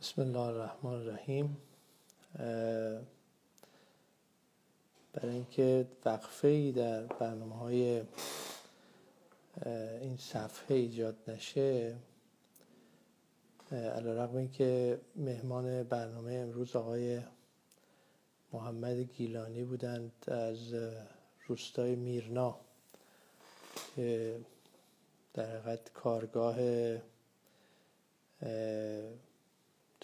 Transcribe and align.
بسم 0.00 0.22
الله 0.22 0.38
الرحمن 0.40 0.92
الرحیم. 0.92 1.56
برای 5.12 5.34
اینکه 5.34 5.86
وقفه 6.04 6.48
ای 6.48 6.72
در 6.72 7.02
برنامه 7.02 7.58
های 7.58 8.02
این 10.00 10.16
صفحه 10.16 10.76
ایجاد 10.76 11.16
نشه 11.28 11.96
علا 13.72 14.24
رقم 14.24 14.36
اینکه 14.36 15.00
مهمان 15.16 15.82
برنامه 15.82 16.32
امروز 16.32 16.76
آقای 16.76 17.20
محمد 18.52 18.96
گیلانی 18.96 19.64
بودند 19.64 20.12
از 20.28 20.74
روستای 21.46 21.94
میرنا 21.94 22.60
که 23.96 24.40
در 25.34 25.56
حقیقت 25.56 25.92
کارگاه 25.92 26.56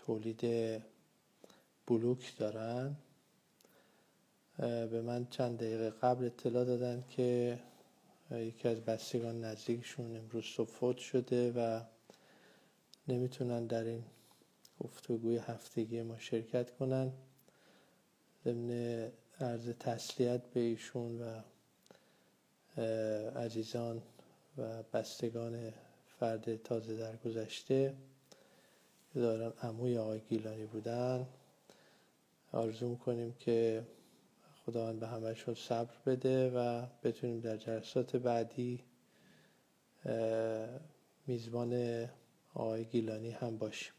تولید 0.07 0.43
بلوک 1.86 2.36
دارن. 2.39 2.96
به 4.58 5.03
من 5.03 5.27
چند 5.31 5.58
دقیقه 5.58 5.91
قبل 5.91 6.25
اطلاع 6.25 6.64
دادن 6.64 7.04
که 7.11 7.58
یکی 8.31 8.68
از 8.68 8.81
بستگان 8.81 9.44
نزدیکشون 9.44 10.17
امروز 10.17 10.44
صبح 10.44 10.68
فوت 10.71 10.96
شده 10.99 11.53
و 11.53 11.81
نمی‌تونن 13.08 13.67
در 13.67 13.85
این 13.85 14.05
گفتگوی 14.81 15.36
هفتگی 15.36 16.03
ما 16.03 16.19
شرکت 16.19 16.71
کنن. 16.77 17.13
ضمن 18.44 18.71
عرض 19.41 19.69
تسلیت 19.69 20.43
به 20.46 20.61
ایشون 20.61 21.21
و 21.21 21.41
عزیزان 23.30 24.03
و 24.58 24.82
بستگان 24.82 25.72
فرد 26.21 26.63
تازه 26.63 26.96
در 26.96 27.17
گذشته 27.17 27.94
دارن 29.14 29.53
عموی 29.63 29.99
آقای 29.99 30.21
گیلانی 30.21 30.67
بودن. 30.67 31.27
آرزو 32.53 32.89
می‌کنیم 32.89 33.34
که 33.39 33.83
خداوند 34.67 35.00
به 35.00 35.06
همشون 35.06 35.55
صبر 35.55 35.94
بده 36.06 36.50
و 36.50 36.86
بتونیم 37.02 37.41
در 37.41 37.56
جلسات 37.56 38.17
بعدی 38.17 38.84
میزبان 41.27 42.05
آقای 42.55 42.84
گیلانی 42.84 43.30
هم 43.30 43.58
باشیم. 43.58 43.92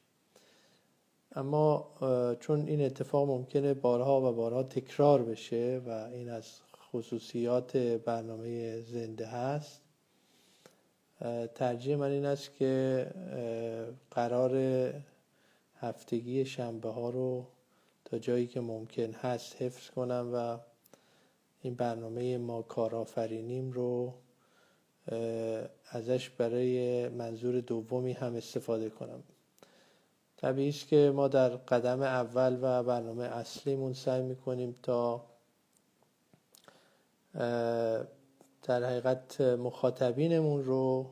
اما 1.35 1.91
چون 2.39 2.67
این 2.67 2.85
اتفاق 2.85 3.27
ممکنه 3.27 3.73
بارها 3.73 4.31
و 4.31 4.35
بارها 4.35 4.63
تکرار 4.63 5.23
بشه 5.23 5.81
و 5.87 5.89
این 5.89 6.29
از 6.29 6.59
خصوصیات 6.91 7.77
برنامه 7.77 8.81
زنده 8.81 9.25
هست 9.25 9.80
ترجیح 11.55 11.95
من 11.95 12.11
این 12.11 12.25
است 12.25 12.55
که 12.55 13.07
قرار 14.11 14.55
هفتگی 15.79 16.45
شنبه 16.45 16.89
ها 16.89 17.09
رو 17.09 17.47
تا 18.05 18.19
جایی 18.19 18.47
که 18.47 18.61
ممکن 18.61 19.11
هست 19.11 19.61
حفظ 19.61 19.89
کنم 19.89 20.31
و 20.33 20.57
این 21.61 21.75
برنامه 21.75 22.37
ما 22.37 22.61
کارآفرینیم 22.61 23.71
رو 23.71 24.13
ازش 25.91 26.29
برای 26.29 27.09
منظور 27.09 27.59
دومی 27.59 28.13
هم 28.13 28.35
استفاده 28.35 28.89
کنم. 28.89 29.23
طبیعی 30.37 30.69
است 30.69 30.87
که 30.87 31.11
ما 31.15 31.27
در 31.27 31.49
قدم 31.49 32.01
اول 32.01 32.57
و 32.61 32.83
برنامه 32.83 33.23
اصلیمون 33.23 33.93
سعی 33.93 34.21
می‌کنیم 34.21 34.75
تا 34.83 35.25
در 38.63 38.83
حقیقت 38.83 39.41
مخاطبینمون 39.41 40.63
رو 40.63 41.09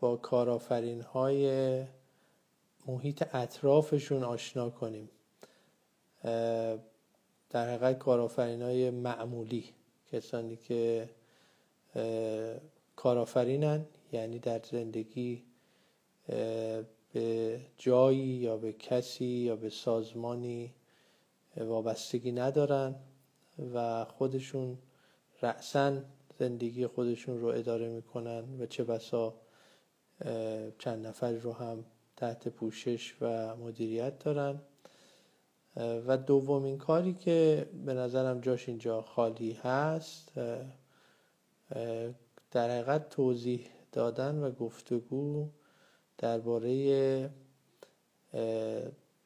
با 0.00 0.16
کارآفرین 0.16 1.00
های 1.00 1.84
محیط 2.86 3.24
اطرافشون 3.32 4.24
آشنا 4.24 4.70
کنیم. 4.70 5.10
در 7.50 7.68
حقیقت 7.68 7.98
کارآفرین 7.98 8.62
های 8.62 8.90
معمولی 8.90 9.64
کسانی 10.12 10.56
که 10.56 11.08
کارآفرینن 12.96 13.86
یعنی 14.12 14.38
در 14.38 14.60
زندگی 14.70 15.42
به 17.12 17.60
جایی 17.76 18.18
یا 18.18 18.56
به 18.56 18.72
کسی 18.72 19.24
یا 19.24 19.56
به 19.56 19.70
سازمانی 19.70 20.74
وابستگی 21.56 22.32
ندارن 22.32 22.94
و 23.74 24.04
خودشون 24.04 24.78
رأسا 25.42 26.02
زندگی 26.38 26.86
خودشون 26.86 27.40
رو 27.40 27.46
اداره 27.46 27.88
می‌کنن 27.88 28.60
و 28.60 28.66
چه 28.66 28.84
بسا 28.84 29.34
چند 30.78 31.06
نفر 31.06 31.32
رو 31.32 31.52
هم 31.52 31.84
تحت 32.16 32.48
پوشش 32.48 33.14
و 33.20 33.56
مدیریت 33.56 34.18
دارن. 34.18 34.60
و 35.76 36.16
دومین 36.16 36.78
کاری 36.78 37.14
که 37.14 37.68
به 37.86 37.94
نظرم 37.94 38.40
جاش 38.40 38.68
اینجا 38.68 39.02
خالی 39.02 39.52
هست 39.52 40.32
در 42.50 42.70
حقیقت 42.70 43.08
توضیح 43.08 43.66
دادن 43.92 44.42
و 44.42 44.50
گفتگو 44.50 45.48
درباره 46.18 47.30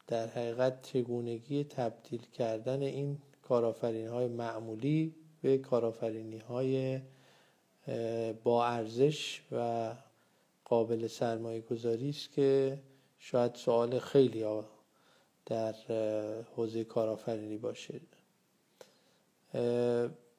در 0.06 0.26
حقیقت 0.26 0.82
چگونگی 0.82 1.64
تبدیل 1.64 2.22
کردن 2.32 2.82
این 2.82 3.18
کارآفرینی 3.42 4.06
های 4.06 4.26
معمولی 4.26 5.14
به 5.42 5.58
کارآفرینی 5.58 6.38
های 6.38 7.00
با 8.44 8.66
ارزش 8.66 9.40
و 9.52 9.92
قابل 10.64 11.06
سرمایه 11.06 11.60
گذاری 11.60 12.08
است 12.08 12.32
که 12.32 12.78
شاید 13.18 13.54
سوال 13.54 13.98
خیلی 13.98 14.42
ها 14.42 14.64
در 15.46 15.74
حوزه 16.56 16.84
کارآفرینی 16.84 17.56
باشه. 17.56 18.00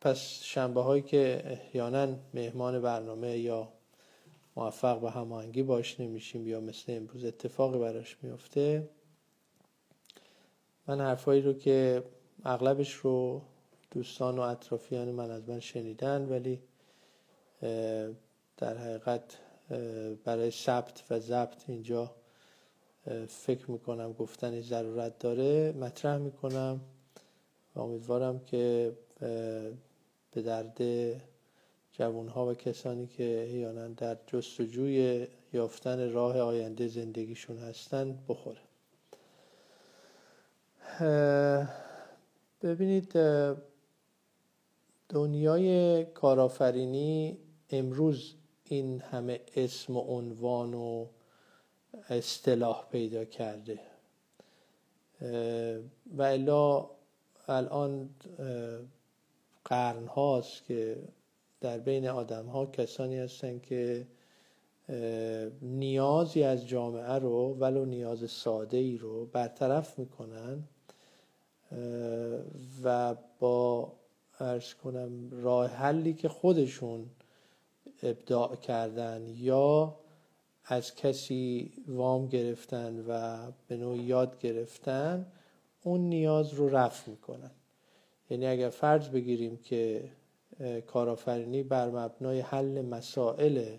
پس 0.02 0.44
شنبه 0.44 0.82
هایی 0.82 1.02
که 1.02 1.42
احیانا 1.46 2.16
مهمان 2.34 2.82
برنامه 2.82 3.38
یا 3.38 3.68
موفق 4.56 5.00
به 5.00 5.12
هماهنگی 5.12 5.64
باش 5.64 6.00
نمیشیم 6.00 6.48
یا 6.48 6.60
مثل 6.60 6.84
امروز 6.96 7.26
اتفاقی 7.26 7.80
براش 7.80 8.18
میفته 8.22 8.90
من 10.88 11.02
حرفایی 11.02 11.42
رو 11.42 11.54
که 11.54 12.04
اغلبش 12.46 12.94
رو 12.94 13.42
دوستان 13.92 14.40
و 14.40 14.42
اطرافیان 14.42 15.12
من 15.12 15.32
از 15.32 15.50
من 15.50 15.60
شنیدن 15.60 16.30
ولی 16.30 16.60
در 18.58 18.78
حقیقت 18.78 19.24
برای 20.24 20.52
ثبت 20.52 21.04
و 21.10 21.20
ضبط 21.20 21.64
اینجا 21.68 22.16
فکر 23.28 23.72
می‌کنم 23.72 24.14
گفتنی 24.14 24.62
ضرورت 24.62 25.20
داره. 25.20 25.72
مطرح 25.72 26.18
می‌کنم 26.18 26.82
و 27.76 27.80
امیدوارم 27.80 28.40
که 28.40 28.92
به 30.32 30.42
درد 30.42 30.82
جوانها 31.92 32.48
و 32.48 32.54
کسانی 32.54 33.08
که 33.08 33.44
احیانا 33.44 33.88
در 33.88 34.18
جستجوی 34.28 35.28
یافتن 35.54 36.12
راه 36.12 36.40
آینده 36.40 36.88
زندگیشون 36.88 37.58
هستن 37.58 38.18
بخوره. 38.28 38.62
ببینید 42.64 43.14
دنیای 45.12 46.06
کارآفرینی 46.06 47.38
امروز 47.70 48.34
این 48.64 49.02
همه 49.02 49.40
اسم 49.56 49.98
و 49.98 50.00
عنوان 50.00 50.74
و 50.74 51.06
اصطلاح 52.10 52.88
پیدا 52.92 53.26
کرده. 53.26 53.80
و 56.18 56.22
الا 56.22 56.90
الان 57.48 58.10
قرن 59.66 60.08
هاست 60.08 60.66
که 60.66 60.98
در 61.62 61.78
بین 61.78 62.08
آدم 62.08 62.46
ها 62.46 62.66
کسانی 62.66 63.18
هستن 63.18 63.60
که 63.60 64.08
نیازی 65.62 66.44
از 66.44 66.68
جامعه 66.68 67.14
رو 67.14 67.54
ولو 67.54 67.86
نیاز 67.86 68.32
ساده 68.32 68.78
ای 68.78 68.98
رو 68.98 69.26
برطرف 69.26 70.00
می‌کنن 70.00 70.64
و 72.84 73.16
با 73.40 73.94
ارز 74.42 74.74
کنم 74.74 75.30
راه 75.32 75.68
حلی 75.68 76.14
که 76.14 76.30
خودشون 76.30 77.10
ابداع 78.04 78.56
کردن 78.56 79.28
یا 79.36 79.98
از 80.66 80.96
کسی 80.96 81.74
وام 81.88 82.28
گرفتن 82.28 83.06
و 83.08 83.38
به 83.68 83.78
نوع 83.78 83.98
یاد 83.98 84.40
گرفتن 84.40 85.26
اون 85.84 86.02
نیاز 86.02 86.54
رو 86.54 86.70
رفع 86.70 87.12
می‌کنن. 87.12 87.52
یعنی 88.30 88.48
اگر 88.48 88.70
فرض 88.70 89.10
بگیریم 89.10 89.58
که 89.58 90.10
کارآفرینی 90.88 91.64
بر 91.64 91.90
مبنای 91.90 92.40
حل 92.40 92.82
مسائل 92.82 93.78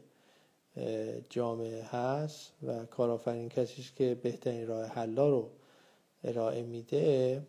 جامعه 1.31 1.83
هست 1.83 2.53
و 2.67 2.85
کارآفرین 2.85 3.49
کسی 3.49 3.85
که 3.97 4.15
بهترین 4.15 4.67
راه 4.67 4.87
حلا 4.87 5.29
رو 5.29 5.51
ارائه 6.25 6.63
میده 6.63 7.43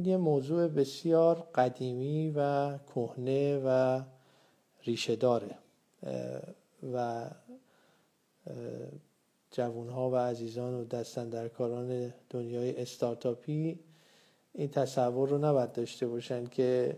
این 0.00 0.08
یه 0.08 0.16
موضوع 0.16 0.68
بسیار 0.68 1.48
قدیمی 1.54 2.30
و 2.36 2.78
کهنه 2.78 3.60
و 3.64 4.00
ریشه 4.84 5.16
داره 5.16 5.58
و 6.92 7.30
جوانها 9.50 10.10
و 10.10 10.16
عزیزان 10.16 10.74
و 10.74 10.84
دستندرکاران 10.84 12.14
دنیای 12.30 12.82
استارتاپی 12.82 13.78
این 14.52 14.68
تصور 14.68 15.28
رو 15.28 15.38
نباید 15.38 15.72
داشته 15.72 16.06
باشن 16.06 16.46
که 16.46 16.96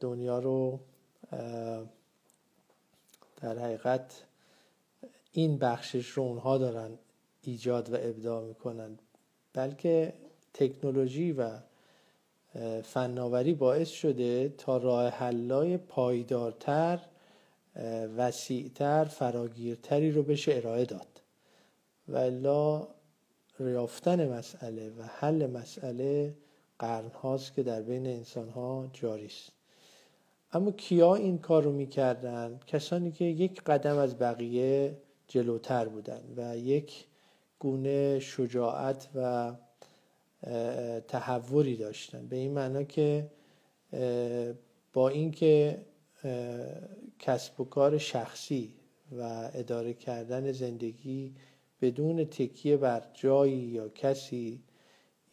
دنیا 0.00 0.38
رو 0.38 0.80
در 3.40 3.58
حقیقت 3.58 4.24
این 5.32 5.58
بخشش 5.58 6.08
رو 6.08 6.22
اونها 6.22 6.58
دارن 6.58 6.98
ایجاد 7.42 7.92
و 7.92 7.94
ابداع 7.94 8.44
می‌کنن 8.44 8.98
بلکه 9.52 10.14
تکنولوژی 10.58 11.32
و 11.32 11.50
فناوری 12.82 13.54
باعث 13.54 13.88
شده 13.88 14.54
تا 14.58 14.76
راه 14.76 15.08
حلای 15.08 15.76
پایدارتر 15.76 17.00
وسیعتر 18.16 19.04
فراگیرتری 19.04 20.10
رو 20.10 20.22
بشه 20.22 20.52
ارائه 20.54 20.84
داد. 20.84 21.20
و 22.08 22.16
الا 22.16 22.88
ریافتن 23.60 24.28
مسئله 24.28 24.90
و 24.90 25.02
حل 25.02 25.46
مسئله 25.46 26.34
قرن 26.78 27.08
هاست 27.08 27.54
که 27.54 27.62
در 27.62 27.82
بین 27.82 28.06
انسان 28.06 28.48
ها 28.48 28.90
جاری 28.92 29.26
است. 29.26 29.52
اما 30.52 30.70
کیا 30.70 31.14
این 31.14 31.38
کار 31.38 31.62
رو 31.62 31.72
می‌کردن؟ 31.72 32.60
کسانی 32.66 33.12
که 33.12 33.24
یک 33.24 33.62
قدم 33.62 33.98
از 33.98 34.18
بقیه 34.18 34.96
جلوتر 35.28 35.88
بودن 35.88 36.22
و 36.36 36.56
یک 36.56 37.04
گونه 37.58 38.18
شجاعت 38.18 39.08
و 39.14 39.52
تحوری 41.08 41.76
داشتن. 41.76 42.26
به 42.28 42.36
این 42.36 42.52
معنا 42.52 42.82
که 42.82 43.30
با 44.92 45.08
اینکه 45.08 45.78
کسب 47.18 47.60
و 47.60 47.64
کار 47.64 47.98
شخصی 47.98 48.74
و 49.18 49.50
اداره 49.54 49.94
کردن 49.94 50.52
زندگی 50.52 51.34
بدون 51.80 52.24
تکیه 52.24 52.76
بر 52.76 53.02
جایی 53.14 53.58
یا 53.58 53.88
کسی 53.88 54.62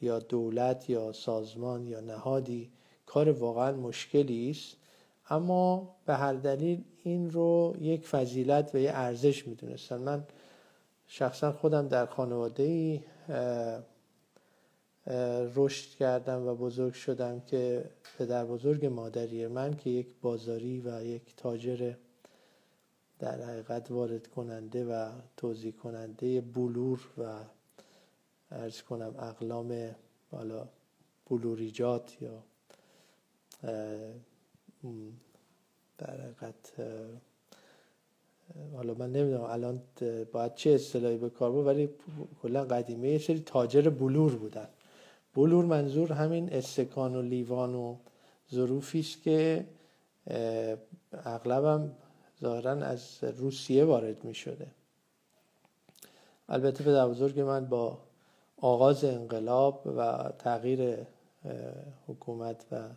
یا 0.01 0.19
دولت 0.19 0.89
یا 0.89 1.11
سازمان 1.11 1.87
یا 1.87 1.99
نهادی 1.99 2.71
کار 3.05 3.31
واقعا 3.31 3.71
مشکلی 3.71 4.49
است. 4.49 4.77
اما 5.29 5.95
به 6.05 6.13
هر 6.15 6.33
دلیل 6.33 6.83
این 7.03 7.31
رو 7.31 7.75
یک 7.79 8.07
فضیلت 8.07 8.75
و 8.75 8.77
یک 8.77 8.91
ارزش 8.93 9.47
می‌دونستن. 9.47 9.97
من 9.97 10.23
شخصا 11.07 11.51
خودم 11.51 11.87
در 11.87 12.05
خانواده 12.05 12.63
ای 12.63 13.01
رشد 15.55 15.89
کردم 15.89 16.47
و 16.47 16.55
بزرگ 16.55 16.93
شدم 16.93 17.39
که 17.39 17.89
پدر 18.17 18.45
بزرگ 18.45 18.85
مادری 18.85 19.47
من 19.47 19.73
که 19.73 19.89
یک 19.89 20.07
بازاری 20.21 20.81
و 20.85 21.03
یک 21.03 21.21
تاجر 21.37 21.93
در 23.19 23.41
حقیقت 23.41 23.91
وارد 23.91 24.27
کننده 24.27 24.85
و 24.85 25.11
توضیح 25.37 25.71
کننده 25.71 26.41
بلور 26.41 26.99
و 27.17 27.39
ارز 28.51 28.81
کنم 28.81 29.15
اقلام 29.19 29.95
بالا 30.31 30.67
بلوریجات 31.29 32.21
یا 32.21 32.43
در 35.97 36.21
حقیقت 36.21 36.73
حالا 38.73 38.93
من 38.93 39.11
نمی‌دونم 39.11 39.43
الان 39.43 39.81
باید 40.31 40.55
چه 40.55 40.69
اصطلاحی 40.69 41.17
به 41.17 41.29
کار 41.29 41.51
بود 41.51 41.65
ولی 41.65 41.89
کلا 42.41 42.65
قدیمه 42.65 43.09
یه 43.09 43.17
سری 43.17 43.39
تاجر 43.39 43.89
بلور 43.89 44.35
بودن. 44.35 44.67
بلور 45.35 45.65
منظور 45.65 46.13
همین 46.13 46.53
استکان 46.53 47.15
و 47.15 47.21
لیوان 47.21 47.75
و 47.75 47.95
ظروفی 48.51 48.99
است 48.99 49.23
که 49.23 49.65
اغلبم 51.13 51.91
ظاهرا 52.41 52.71
از 52.71 53.23
روسیه 53.23 53.85
وارد 53.85 54.23
می 54.23 54.33
شده 54.33 54.67
البته 56.49 56.83
پدر 56.83 57.07
بزرگ 57.07 57.39
من 57.39 57.65
با 57.65 57.97
آغاز 58.57 59.05
انقلاب 59.05 59.87
و 59.97 60.31
تغییر 60.39 60.97
حکومت 62.07 62.65
و 62.71 62.89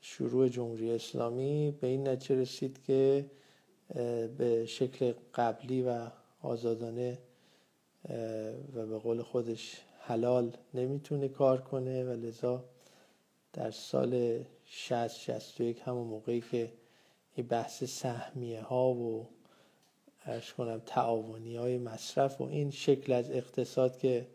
شروع 0.00 0.48
جمهوری 0.48 0.92
اسلامی 0.92 1.70
به 1.80 1.86
این 1.86 2.08
نتیجه 2.08 2.40
رسید 2.40 2.82
که 2.86 3.30
به 4.38 4.66
شکل 4.66 5.14
قبلی 5.34 5.82
و 5.82 6.06
آزادانه 6.42 7.18
و 8.74 8.86
به 8.86 8.98
قول 8.98 9.22
خودش 9.22 9.80
حلال 10.06 10.56
نمی‌تونه 10.74 11.28
کار 11.28 11.60
کنه 11.60 12.04
و 12.04 12.08
لذا 12.08 12.64
در 13.52 13.70
سال 13.70 14.44
60 14.64 15.08
61 15.08 15.80
همون 15.84 16.06
موقعی 16.06 16.40
که 16.40 16.72
این 17.34 17.46
بحث 17.46 17.84
سهمیه 17.84 18.62
ها 18.62 18.88
و 18.88 19.28
ارش 20.26 20.54
کنم 20.54 20.82
تعاونی 20.86 21.56
های 21.56 21.78
مصرف 21.78 22.40
و 22.40 22.44
این 22.44 22.70
شکل 22.70 23.12
از 23.12 23.30
اقتصاد 23.30 23.98
که 23.98 24.26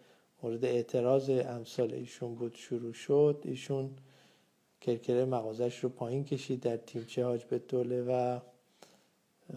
مورد 0.44 0.66
اعتراض 0.66 1.30
امثال 1.30 1.94
ایشون 1.94 2.36
بود 2.36 2.56
شروع 2.56 2.94
شد 2.94 3.42
ایشون 3.44 3.90
کرکره 4.82 5.26
مغازش 5.26 5.80
رو 5.80 5.90
پایین 5.90 6.26
کشید 6.26 6.60
در 6.60 6.78
تیمچه 6.78 7.26
حاج 7.26 7.44
به 7.44 7.60
دوله 7.60 8.02
و 8.02 8.40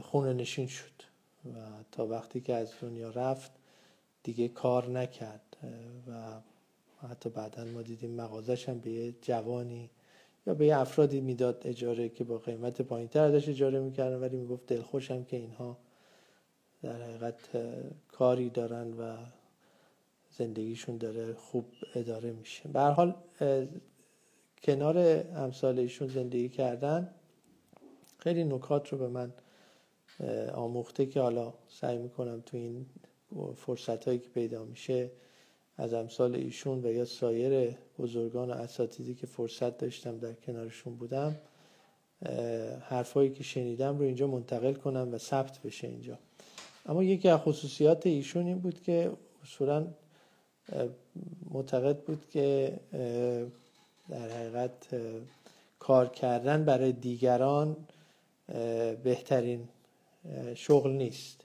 خونه 0.01 0.33
نشین 0.33 0.67
شد 0.67 1.03
و 1.45 1.59
تا 1.93 2.07
وقتی 2.07 2.41
که 2.41 2.55
از 2.55 2.73
دنیا 2.81 3.11
رفت 3.11 3.53
دیگه 4.23 4.49
کار 4.49 4.91
نکرد. 4.91 5.54
و 6.09 6.41
حتی 7.09 7.31
بعدا 7.31 7.65
ما 7.65 7.83
دیدیم 7.83 8.11
مغازش 8.11 8.69
هم 8.69 8.79
به 8.79 8.91
یه 8.91 9.15
جوانی 9.23 9.91
یا 10.47 10.55
به 10.55 10.67
یه 10.67 10.79
افرادی 10.79 11.21
می‌داد 11.21 11.63
اجاره 11.65 12.09
که 12.09 12.25
با 12.25 12.39
قیمت 12.39 12.83
پایین 12.83 13.09
تر 13.09 13.21
ازش 13.25 13.49
اجاره 13.49 13.81
می‌کردن 13.81 14.17
ولی 14.17 14.37
می‌گفت 14.37 14.67
دلخوشم 14.67 15.25
که 15.25 15.37
اینها 15.37 15.79
در 16.83 17.03
حقیقت 17.03 17.35
کاری 18.13 18.51
دارن 18.51 18.93
و 18.93 19.17
زندگیشون 20.31 20.97
داره 20.99 21.35
خوب 21.35 21.65
اداره 21.95 22.33
میشه. 22.33 22.69
به 22.69 22.81
حال 22.81 23.15
کنار 24.63 24.99
امثال 25.37 25.79
ایشون 25.79 26.09
زندگی 26.09 26.49
کردن 26.49 27.15
خیلی 28.19 28.45
نکات 28.45 28.89
رو 28.89 28.99
به 28.99 29.09
من 29.09 29.33
آموخته 30.55 31.07
که 31.07 31.21
حالا 31.21 31.55
سعی 31.69 31.99
می‌کنم 31.99 32.43
تو 32.47 32.57
این 32.57 32.87
فرصت 33.57 34.05
هایی 34.05 34.19
که 34.19 34.29
پیدا 34.29 34.65
میشه 34.65 35.11
از 35.77 35.95
امثال 35.95 36.35
ایشون 36.35 36.85
و 36.85 36.93
یا 36.93 37.05
سایر 37.05 37.77
بزرگان 37.99 38.51
و 38.51 38.53
اساتیدی 38.53 39.15
که 39.15 39.27
فرصت 39.27 39.79
داشتم 39.79 40.19
در 40.19 40.33
کنارشون 40.33 40.97
بودم 40.97 41.37
حرفایی 42.81 43.31
که 43.31 43.43
شنیدم 43.43 43.99
رو 43.99 44.05
اینجا 44.05 44.27
منتقل 44.27 44.73
کنم 44.73 45.15
و 45.15 45.19
ثبت 45.19 45.59
بشه 45.63 45.87
اینجا. 45.87 46.19
اما 46.87 47.05
یکی 47.05 47.29
از 47.29 47.41
خصوصیات 47.41 48.07
ایشون 48.07 48.47
این 48.47 48.59
بود 48.59 48.83
که 48.83 49.13
اصولا 49.43 49.87
معتقد 51.51 51.99
بود 51.99 52.29
که 52.31 52.77
در 54.09 54.29
حقیقت 54.29 54.87
کار 55.79 56.09
کردن 56.09 56.65
برای 56.65 56.93
دیگران 56.93 57.77
بهترین 59.05 59.69
شغل 60.55 60.91
نیست 60.91 61.45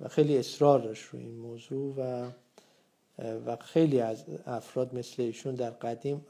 و 0.00 0.08
خیلی 0.08 0.38
اصرار 0.38 0.78
داشت 0.78 1.04
رو 1.04 1.18
این 1.18 1.36
موضوع 1.36 1.94
و 1.98 2.30
و 3.18 3.56
خیلی 3.56 4.00
از 4.00 4.24
افراد 4.46 4.94
مثل 4.94 5.22
ایشون 5.22 5.54
در 5.54 5.70
قدیم 5.70 6.26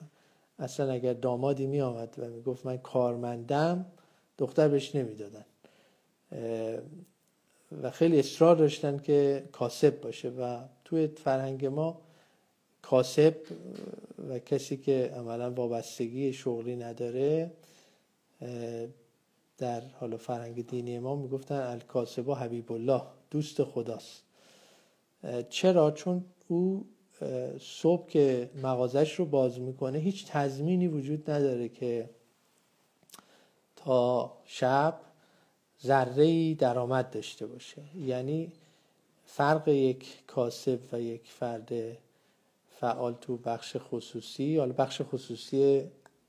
اصلا 0.58 0.92
اگر 0.92 1.12
دامادی 1.12 1.66
می 1.66 1.80
آمد 1.80 2.14
و 2.18 2.28
می 2.28 2.42
گفت 2.42 2.66
من 2.66 2.78
کارمندم 2.78 3.86
دختر 4.38 4.68
بهش 4.68 4.94
نمی‌دادن. 4.94 5.44
و 7.82 7.90
خیلی 7.90 8.18
اصرار 8.18 8.56
داشتن 8.56 8.98
که 8.98 9.44
کاسب 9.52 10.00
باشه 10.00 10.28
و 10.28 10.58
توی 10.84 11.06
فرهنگ 11.06 11.66
ما 11.66 12.00
کاسب 12.82 13.36
و 14.28 14.38
کسی 14.38 14.76
که 14.76 15.12
عملا 15.16 15.50
وابستگی 15.50 16.32
شغلی 16.32 16.76
نداره 16.76 17.50
در 19.58 19.80
حالا 20.00 20.16
فرهنگ 20.16 20.66
دینی 20.66 20.98
ما 20.98 21.16
می‌گفتن 21.16 21.54
الکاسبا 21.54 22.34
حبیب 22.34 22.72
الله 22.72 23.02
دوست 23.30 23.64
خداست. 23.64 24.22
چرا؟ 25.48 25.90
چون 25.90 26.24
او 26.48 26.86
صبح 27.60 28.08
که 28.08 28.50
مغازش 28.62 29.14
رو 29.14 29.24
باز 29.24 29.60
می‌کنه 29.60 29.98
هیچ 29.98 30.26
تضمینی 30.26 30.88
وجود 30.88 31.30
نداره 31.30 31.68
که 31.68 32.10
تا 33.76 34.32
شب 34.44 35.00
ذره 35.82 36.54
درآمد 36.54 37.10
داشته 37.10 37.46
باشه. 37.46 37.82
یعنی 37.96 38.52
فرق 39.24 39.68
یک 39.68 40.26
کاسب 40.26 40.78
و 40.92 41.00
یک 41.00 41.22
فرد 41.24 41.72
فعال 42.80 43.14
تو 43.20 43.36
بخش 43.36 43.76
خصوصی 43.78 44.58
حالا 44.58 44.72
بخش 44.72 45.02
خصوصی 45.02 45.84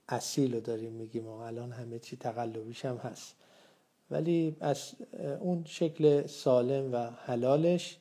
اصیل 0.09 0.53
رو 0.53 0.59
داریم 0.59 0.91
میگیم 0.91 1.27
و 1.27 1.31
الان 1.31 1.71
همه 1.71 1.99
چی 1.99 2.17
تقلبیش 2.17 2.85
هم 2.85 2.97
هست. 2.97 3.35
ولی 4.11 4.55
از 4.59 4.93
اون 5.39 5.63
شکل 5.67 6.27
سالم 6.27 6.93
و 6.93 7.09
حلالش 7.09 7.97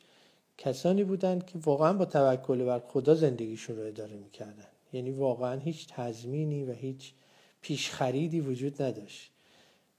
کسانی 0.58 1.04
بودند 1.04 1.46
که 1.46 1.58
واقعا 1.58 1.92
با 1.92 2.04
توکل 2.04 2.64
بر 2.64 2.78
خدا 2.78 3.14
زندگیشون 3.14 3.76
رو 3.76 3.86
اداره 3.86 4.16
می‌کردن. 4.16 4.66
یعنی 4.92 5.10
واقعا 5.10 5.58
هیچ 5.60 5.88
تضمینی 5.88 6.64
و 6.64 6.72
هیچ 6.72 7.12
پیشخریدی 7.60 8.40
وجود 8.40 8.82
نداشت. 8.82 9.32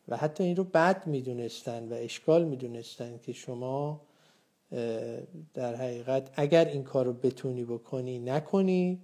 و 0.07 0.17
حتی 0.17 0.43
این 0.43 0.55
رو 0.55 0.63
بد 0.63 1.07
می‌دونستن 1.07 1.87
و 1.89 1.93
اشکال 1.93 2.43
می‌دونستن 2.43 3.17
که 3.17 3.33
شما 3.33 4.01
در 5.53 5.75
حقیقت 5.75 6.29
اگر 6.35 6.65
این 6.65 6.83
کار 6.83 7.05
رو 7.05 7.13
بتونی 7.13 7.63
بکنی 7.63 8.19
نکنی 8.19 9.01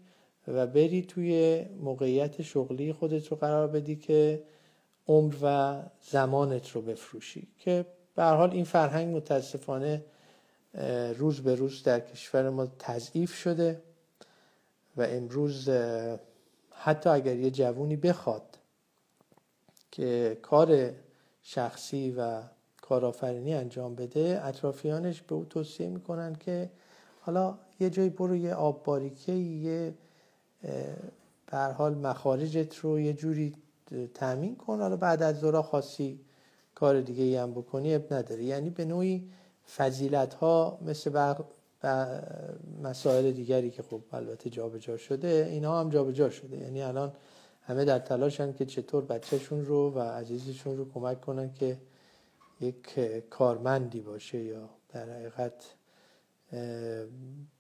و 0.47 0.67
بری 0.67 1.01
توی 1.01 1.65
موقعیت 1.79 2.41
شغلی 2.41 2.93
خودت 2.93 3.27
رو 3.27 3.37
قرار 3.37 3.67
بدی 3.67 3.95
که 3.95 4.43
عمر 5.07 5.35
و 5.41 5.83
زمانت 6.01 6.69
رو 6.69 6.81
بفروشی. 6.81 7.47
که 7.59 7.85
به 8.15 8.23
حال 8.23 8.51
این 8.51 8.63
فرهنگ 8.63 9.15
متاسفانه 9.15 10.03
روز 11.17 11.41
به 11.41 11.55
روز 11.55 11.83
در 11.83 11.99
کشور 11.99 12.49
ما 12.49 12.67
تضعیف 12.79 13.33
شده 13.33 13.81
و 14.97 15.01
امروز 15.01 15.69
حتی 16.71 17.09
اگر 17.09 17.35
یه 17.35 17.51
جوونی 17.51 17.95
بخواد 17.95 18.57
که 19.91 20.37
کار 20.41 20.91
شخصی 21.41 22.11
و 22.17 22.41
کارآفرینی 22.81 23.53
انجام 23.53 23.95
بده 23.95 24.41
اطرافیانش 24.43 25.21
به 25.21 25.35
او 25.35 25.45
توصیه 25.45 25.89
می‌کنن 25.89 26.35
که 26.35 26.69
حالا 27.21 27.57
یه 27.79 27.89
جایی 27.89 28.09
برو 28.09 28.35
یه 28.35 28.53
آب 28.53 28.83
باریکه 28.83 29.31
یه 29.31 29.93
در 31.47 31.71
حال 31.71 31.95
مخارجت 31.95 32.75
رو 32.77 32.99
یه 32.99 33.13
جوری 33.13 33.53
تأمین 34.13 34.55
کن 34.55 34.79
حالا 34.79 34.95
بعد 34.95 35.23
از 35.23 35.39
ظهر 35.39 35.61
خاصی 35.61 36.19
کار 36.75 37.01
دیگه 37.01 37.23
ای 37.23 37.35
هم 37.35 37.51
بکنی 37.51 37.95
اب 37.95 38.13
نداره. 38.13 38.43
یعنی 38.43 38.69
به 38.69 38.85
نوعی 38.85 39.29
فضیلت 39.67 40.33
ها 40.33 40.79
مثل 40.81 41.09
بق... 41.09 41.41
مسائل 42.83 43.31
دیگری 43.31 43.71
که 43.71 43.83
خب 43.83 44.01
البته 44.11 44.49
جابجا 44.49 44.97
شده 44.97 45.47
اینا 45.51 45.79
هم 45.79 45.89
جابجا 45.89 46.29
شده. 46.29 46.57
یعنی 46.57 46.81
الان 46.81 47.13
همه 47.61 47.85
در 47.85 47.99
تلاشن 47.99 48.53
که 48.53 48.65
چطور 48.65 49.05
بچهشون 49.05 49.65
رو 49.65 49.91
و 49.91 49.99
عزیزشون 49.99 50.77
رو 50.77 50.91
کمک 50.93 51.21
کنن 51.21 51.53
که 51.53 51.77
یک 52.61 52.99
کارمندی 53.29 54.01
باشه 54.01 54.37
یا 54.37 54.69
در 54.89 55.09
حقیقت 55.09 55.53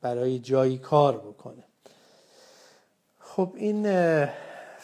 برای 0.01 0.39
جایی 0.39 0.77
کار 0.77 1.17
بکنه. 1.17 1.63
خب 3.19 3.51
این 3.55 3.85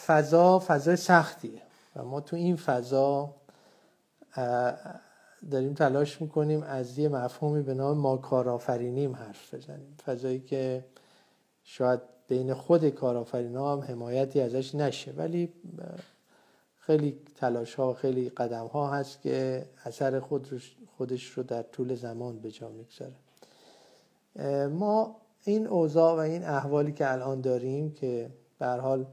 فضا 0.05 0.59
فضای 0.59 0.95
سختیه 0.95 1.61
و 1.95 2.03
ما 2.03 2.21
تو 2.21 2.35
این 2.35 2.55
فضا 2.55 3.35
داریم 5.49 5.73
تلاش 5.73 6.21
می‌کنیم 6.21 6.63
از 6.63 6.97
یه 6.97 7.09
مفهومی 7.09 7.61
به 7.61 7.73
نام 7.73 7.97
ما 7.97 8.17
کارآفرینیم 8.17 9.15
حرف 9.15 9.53
بزنیم. 9.53 9.95
فضایی 10.05 10.39
که 10.39 10.85
شاید 11.63 11.99
بین 12.27 12.53
خود 12.53 12.89
کارآفرین 12.89 13.55
هم 13.55 13.79
حمایتی 13.87 14.41
ازش 14.41 14.75
نشه 14.75 15.11
ولی 15.11 15.53
خیلی 16.79 17.17
تلاش 17.35 17.75
ها 17.75 17.93
خیلی 17.93 18.29
قدم 18.29 18.65
ها 18.65 18.93
هست 18.93 19.21
که 19.21 19.65
اثر 19.85 20.19
خود 20.19 20.61
خودش 20.97 21.25
رو 21.25 21.43
در 21.43 21.63
طول 21.63 21.95
زمان 21.95 22.39
به 22.39 22.51
جا 22.51 22.69
می‌گذاره. 22.69 23.13
ما 24.67 25.15
این 25.43 25.67
اوضاع 25.67 26.15
و 26.15 26.19
این 26.19 26.43
احوالی 26.43 26.91
که 26.91 27.11
الان 27.11 27.41
داریم 27.41 27.91
که 27.91 28.29
به 28.59 28.67
حال 28.67 29.05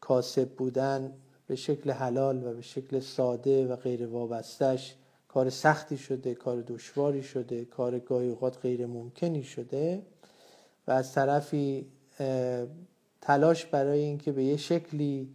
کاسب 0.00 0.48
بودن 0.48 1.12
به 1.46 1.56
شکل 1.56 1.90
حلال 1.90 2.46
و 2.46 2.54
به 2.54 2.62
شکل 2.62 3.00
ساده 3.00 3.66
و 3.66 3.76
غیر 3.76 4.06
وابستش 4.06 4.96
کار 5.28 5.50
سختی 5.50 5.98
شده 5.98 6.34
کار 6.34 6.62
دشواری 6.62 7.22
شده 7.22 7.64
کار 7.64 7.98
گاهی 7.98 8.28
اوقات 8.28 8.58
غیر 8.58 8.86
ممکنی 8.86 9.42
شده 9.42 10.02
و 10.86 10.90
از 10.90 11.12
طرفی 11.12 11.86
تلاش 13.20 13.66
برای 13.66 14.00
اینکه 14.00 14.32
به 14.32 14.44
یه 14.44 14.56
شکلی 14.56 15.34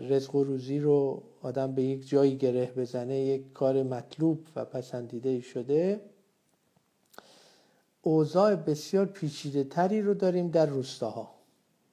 رزق 0.00 0.34
و 0.34 0.44
روزی 0.44 0.78
رو 0.78 1.22
آدم 1.42 1.74
به 1.74 1.82
یک 1.82 2.08
جایی 2.08 2.36
گره 2.36 2.72
بزنه 2.76 3.18
یک 3.18 3.52
کار 3.52 3.82
مطلوب 3.82 4.46
و 4.56 4.64
پسندیده 4.64 5.40
شده 5.40 6.00
اوضاع 8.02 8.54
بسیار 8.54 9.06
پیچیده 9.06 9.64
تری 9.64 10.02
رو 10.02 10.14
داریم 10.14 10.48
در 10.48 10.66
روستاها. 10.66 11.30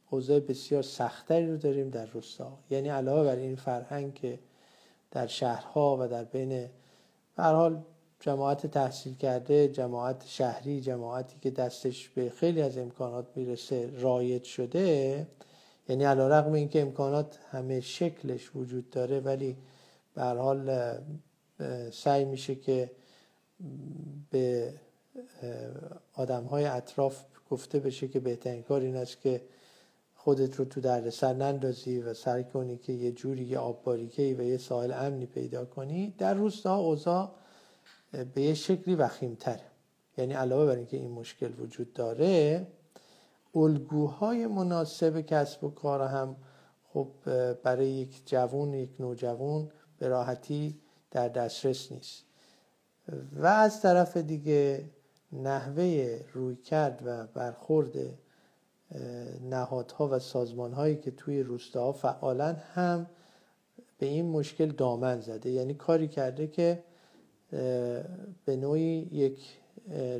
اوضاع 0.10 0.40
بسیار 0.40 0.84
سختری 0.84 1.52
رو 1.52 1.58
داریم 1.58 1.90
در 1.90 2.06
روستاها. 2.06 2.60
یعنی 2.70 2.90
علاوه 2.90 3.24
بر 3.24 3.36
این 3.36 3.56
فرهنگ 3.56 4.14
که 4.14 4.40
در 5.12 5.28
شهرها 5.28 5.98
و 6.00 6.08
در 6.08 6.24
بین 6.24 6.70
هر 7.38 7.54
حال 7.54 7.84
جماعت 8.20 8.68
تحصیل 8.68 9.16
کرده 9.16 9.68
جماعت 9.68 10.24
شهری 10.26 10.82
جماعتی 10.82 11.36
که 11.42 11.52
دستش 11.52 12.10
به 12.10 12.30
خیلی 12.30 12.62
از 12.62 12.78
امکانات 12.78 13.26
می‌رسه 13.36 13.90
رایت 14.00 14.44
شده 14.44 15.28
یعنی 15.90 16.04
علا 16.04 16.28
رقم 16.28 16.54
این 16.54 16.70
که 16.70 16.82
امکانات 16.82 17.40
همه 17.52 17.82
شکلش 17.82 18.56
وجود 18.56 18.90
داره 18.90 19.20
ولی 19.20 19.58
به 20.16 20.24
حال 20.24 20.98
سعی 21.92 22.26
میشه 22.26 22.56
که 22.56 22.92
به 24.30 24.74
آدم 26.14 26.44
های 26.44 26.66
اطراف 26.66 27.24
گفته 27.50 27.80
بشه 27.80 28.08
که 28.08 28.20
بهترین 28.20 28.64
کار 28.64 28.82
این 28.82 28.96
است 28.96 29.22
که 29.22 29.42
خودت 30.24 30.56
رو 30.56 30.66
تو 30.66 30.82
دردسر 30.82 31.34
نندازی 31.34 32.00
و 32.00 32.14
سعی 32.14 32.44
کنی 32.44 32.78
که 32.78 32.94
یه 32.94 33.12
جوری 33.12 33.44
یه 33.44 33.58
آبباریکهی 33.58 34.34
و 34.34 34.42
یه 34.42 34.58
ساحل 34.58 34.92
امنی 34.92 35.26
پیدا 35.26 35.66
کنی 35.66 36.16
در 36.18 36.34
روستا 36.34 36.76
اوضاع 36.76 37.32
به 38.34 38.42
یه 38.42 38.54
شکلی 38.54 38.96
وخیمتره. 38.96 39.64
یعنی 40.18 40.34
علاوه 40.34 40.66
بر 40.66 40.76
اینکه 40.76 40.98
این 40.98 41.12
مشکل 41.12 41.60
وجود 41.60 41.94
داره 41.94 42.68
الگوهای 43.56 44.48
مناسب 44.48 45.22
کسب 45.22 45.64
و 45.64 45.70
کار 45.70 46.02
هم 46.02 46.36
خب 46.94 47.08
برای 47.64 47.90
یک 47.90 48.22
جوون 48.26 48.74
یک 48.74 48.90
نوجوان 49.00 49.72
به 50.00 50.08
راحتی 50.08 50.80
در 51.12 51.28
دسترس 51.28 51.92
نیست. 51.92 52.24
و 53.34 53.46
از 53.46 53.82
طرف 53.82 54.18
دیگه 54.18 54.90
نحوه 55.32 56.20
روی 56.34 56.56
کرد 56.56 57.02
و 57.06 57.28
برخورد 57.28 58.23
نهادها 59.50 60.10
و 60.12 60.20
سازمانهایی 60.20 60.96
که 60.96 61.12
توی 61.12 61.44
روستاها 61.44 61.92
فعالن 61.92 62.56
هم 62.74 63.08
به 63.98 64.06
این 64.06 64.26
مشکل 64.26 64.72
دامن 64.72 65.22
زده. 65.22 65.50
یعنی 65.50 65.74
کاری 65.74 66.08
کرده 66.08 66.48
که 66.48 66.84
به 68.46 68.56
نوعی 68.56 69.10
یک 69.12 69.40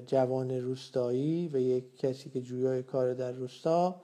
جوان 0.08 0.52
روستایی 0.52 1.50
و 1.54 1.58
یک 1.58 1.98
کسی 1.98 2.30
که 2.30 2.42
جویای 2.42 2.84
کار 2.84 3.14
در 3.14 3.32
روستا 3.32 4.02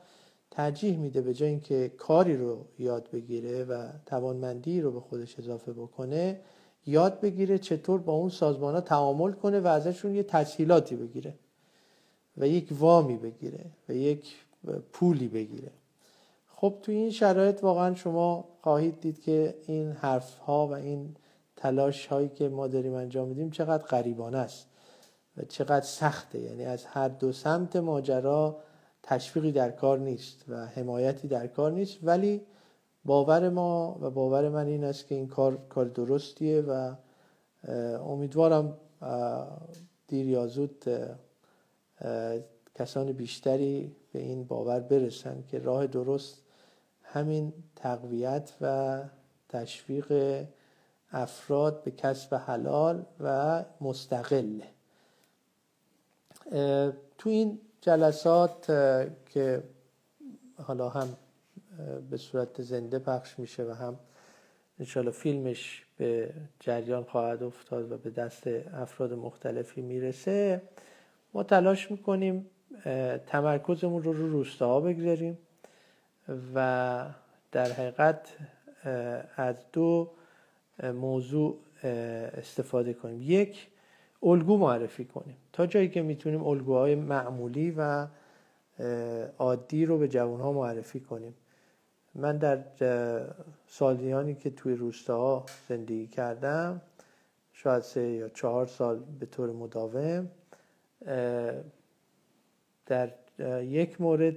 ترجیح 0.51 0.97
میده 0.97 1.21
به 1.21 1.33
جای 1.33 1.49
اینکه 1.49 1.91
کاری 1.97 2.37
رو 2.37 2.65
یاد 2.79 3.09
بگیره 3.11 3.63
و 3.63 3.87
توانمندی 4.05 4.81
رو 4.81 4.91
به 4.91 4.99
خودش 4.99 5.39
اضافه 5.39 5.73
بکنه 5.73 6.39
یاد 6.85 7.19
بگیره 7.19 7.57
چطور 7.57 7.99
با 7.99 8.13
اون 8.13 8.29
سازمان 8.29 8.73
ها 8.73 8.81
تعامل 8.81 9.31
کنه 9.31 9.59
و 9.59 9.67
ازشون 9.67 10.15
یه 10.15 10.23
تسهیلاتی 10.23 10.95
بگیره 10.95 11.33
و 12.37 12.47
یک 12.47 12.67
وامی 12.71 13.17
بگیره 13.17 13.65
و 13.89 13.93
یک 13.93 14.35
پولی 14.93 15.27
بگیره. 15.27 15.71
خب 16.47 16.75
تو 16.81 16.91
این 16.91 17.11
شرایط 17.11 17.63
واقعا 17.63 17.95
شما 17.95 18.45
خواهید 18.61 19.01
دید 19.01 19.21
که 19.21 19.55
این 19.65 19.91
حرف 19.91 20.37
ها 20.37 20.67
و 20.67 20.73
این 20.73 21.15
تلاش 21.55 22.07
هایی 22.07 22.29
که 22.29 22.49
ما 22.49 22.67
داریم 22.67 22.93
انجام 22.93 23.27
میدیم 23.27 23.49
چقدر 23.49 23.83
غریبانه 23.83 24.37
است 24.37 24.67
و 25.37 25.41
چقدر 25.45 25.85
سخته. 25.85 26.39
یعنی 26.39 26.65
از 26.65 26.85
هر 26.85 27.07
دو 27.07 27.31
سمت 27.31 27.75
ماجرا 27.75 28.57
تشویقی 29.03 29.51
در 29.51 29.71
کار 29.71 29.99
نیست 29.99 30.45
و 30.47 30.65
حمایتی 30.65 31.27
در 31.27 31.47
کار 31.47 31.71
نیست. 31.71 31.99
ولی 32.03 32.41
باور 33.05 33.49
ما 33.49 33.97
و 34.01 34.09
باور 34.09 34.49
من 34.49 34.67
این 34.67 34.83
است 34.83 35.07
که 35.07 35.15
این 35.15 35.27
کار 35.27 35.57
کار 35.69 35.85
درستیه 35.85 36.61
و 36.61 36.93
امیدوارم 38.03 38.77
دیر 40.07 40.29
یا 40.29 40.47
زود 40.47 40.85
کسان 42.75 43.11
بیشتری 43.11 43.95
به 44.13 44.19
این 44.19 44.43
باور 44.43 44.79
برسن 44.79 45.43
که 45.47 45.59
راه 45.59 45.87
درست 45.87 46.41
همین 47.03 47.53
تقویت 47.75 48.53
و 48.61 48.99
تشویق 49.49 50.43
افراد 51.11 51.83
به 51.83 51.91
کسب 51.91 52.35
حلال 52.35 53.05
و 53.19 53.65
مستقله 53.81 54.67
تو 57.17 57.29
این 57.29 57.59
جلسات 57.81 58.65
که 59.25 59.63
حالا 60.57 60.89
هم 60.89 61.17
به 62.09 62.17
صورت 62.17 62.61
زنده 62.61 62.99
پخش 62.99 63.39
میشه 63.39 63.63
و 63.63 63.71
هم 63.71 63.99
انشالله 64.79 65.11
فیلمش 65.11 65.85
به 65.97 66.33
جریان 66.59 67.03
خواهد 67.03 67.43
افتاد 67.43 67.91
و 67.91 67.97
به 67.97 68.09
دست 68.09 68.47
افراد 68.73 69.13
مختلفی 69.13 69.81
می‌رسه 69.81 70.61
ما 71.33 71.43
تلاش 71.43 71.91
می‌کنیم 71.91 72.49
تمرکزمون 73.27 74.03
رو 74.03 74.13
رو 74.13 74.29
روستاها 74.29 74.79
بگذاریم 74.79 75.37
و 76.55 77.05
در 77.51 77.71
حقیقت 77.71 78.27
از 79.35 79.55
دو 79.73 80.11
موضوع 80.83 81.59
استفاده 81.83 82.93
کنیم. 82.93 83.21
یک 83.21 83.67
الگو 84.23 84.57
معرفی 84.57 85.05
کنیم. 85.05 85.37
تا 85.53 85.65
جایی 85.65 85.89
که 85.89 86.01
می‌تونیم 86.01 86.47
الگوهای 86.47 86.95
معمولی 86.95 87.71
و 87.77 88.07
عادی 89.37 89.85
رو 89.85 89.97
به 89.97 90.07
جوانها 90.07 90.51
معرفی 90.51 90.99
کنیم. 90.99 91.35
من 92.15 92.37
در 92.37 92.63
سالیانی 93.67 94.35
که 94.35 94.49
توی 94.49 94.75
روستاها 94.75 95.45
زندگی 95.69 96.07
کردم 96.07 96.81
شاید 97.53 97.83
سه 97.83 98.01
یا 98.01 98.29
چهار 98.29 98.65
سال 98.65 98.99
به 99.19 99.25
طور 99.25 99.51
مداوم 99.51 100.29
در 102.89 103.09
یک 103.63 104.01
مورد 104.01 104.35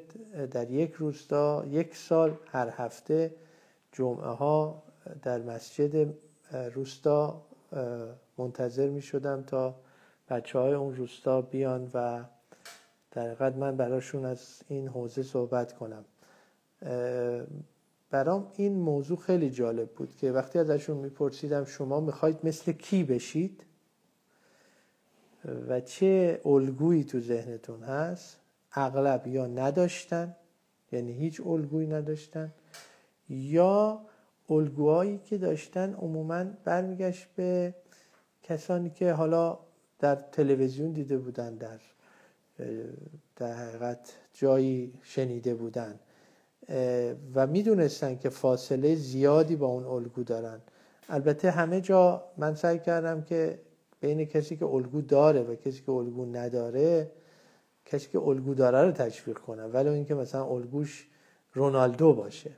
در 0.51 0.71
یک 0.71 0.93
روستا 0.93 1.65
یک 1.71 1.97
سال 1.97 2.37
هر 2.47 2.69
هفته 2.77 3.35
جمعه 3.93 4.27
ها 4.27 4.83
در 5.23 5.39
مسجد 5.39 6.15
روستا 6.75 7.43
منتظر 8.39 8.89
می 8.89 9.03
شدم 9.03 9.43
تا 9.43 9.75
بچه 10.29 10.59
های 10.59 10.73
اون 10.73 10.97
روستا 10.97 11.43
بیان 11.43 11.91
و 11.95 12.25
در 13.13 13.51
من 13.51 13.77
براشون 13.77 14.25
از 14.25 14.63
این 14.69 14.89
حوزه 14.89 15.23
صحبت 15.23 15.73
کنم. 15.73 16.05
برام 18.11 18.53
این 18.57 18.73
موضوع 18.73 19.19
خیلی 19.19 19.51
جالب 19.51 19.89
بود 19.91 20.17
که 20.17 20.33
وقتی 20.33 20.59
ازشون 20.59 20.97
میپرسیدم 20.97 21.65
شما 21.65 22.01
می‌خواید 22.01 22.39
مثل 22.45 22.73
کی 22.73 23.05
بشید 23.05 23.65
و 25.69 25.81
چه 25.81 26.41
الگویی 26.45 27.05
تو 27.05 27.21
ذهنتون 27.21 27.83
هست؟ 27.83 28.37
اغلب 28.73 29.27
یا 29.27 29.47
نداشتن 29.47 30.37
یعنی 30.93 31.13
هیچ 31.13 31.41
الگویی 31.47 31.87
نداشتن 31.87 32.53
یا 33.29 34.01
الگوهایی 34.51 35.19
که 35.19 35.39
داشتن 35.39 35.95
عموما 35.95 36.45
برمیگشت 36.65 37.27
به 37.37 37.75
کسانی 38.43 38.91
که 38.91 39.13
حالا 39.13 39.59
در 39.99 40.15
تلویزیون 40.15 40.93
دیده 40.93 41.19
بودن 41.19 41.55
در 41.55 41.79
در 43.37 43.55
حقیقت 43.55 44.13
جایی 44.33 44.93
شنیده 45.03 45.55
بودن 45.55 45.99
و 47.35 47.47
می‌دونستن 47.47 48.19
که 48.19 48.29
فاصله 48.29 48.95
زیادی 48.95 49.57
با 49.57 49.67
اون 49.67 49.85
الگو 49.85 50.23
دارن. 50.25 50.61
البته 51.09 51.51
همه 51.51 51.81
جا 51.81 52.25
من 52.37 52.55
سعی 52.55 52.79
کردم 52.79 53.23
که 53.23 53.59
بین 54.03 54.25
کسی 54.25 54.57
که 54.57 54.65
الگو 54.65 55.01
داره 55.01 55.43
و 55.43 55.55
کسی 55.55 55.83
که 55.83 55.93
الگو 55.93 56.27
نداره 56.27 57.11
کسی 57.87 58.09
که 58.11 58.19
الگو 58.19 58.55
داره 58.55 58.83
رو 58.83 58.93
تشویق 58.93 59.39
کنم. 59.39 59.71
ولی 59.73 59.89
اینکه 59.89 60.15
مثلا 60.15 60.45
الگوش 60.45 61.09
رونالدو 61.53 62.13
باشه. 62.13 62.51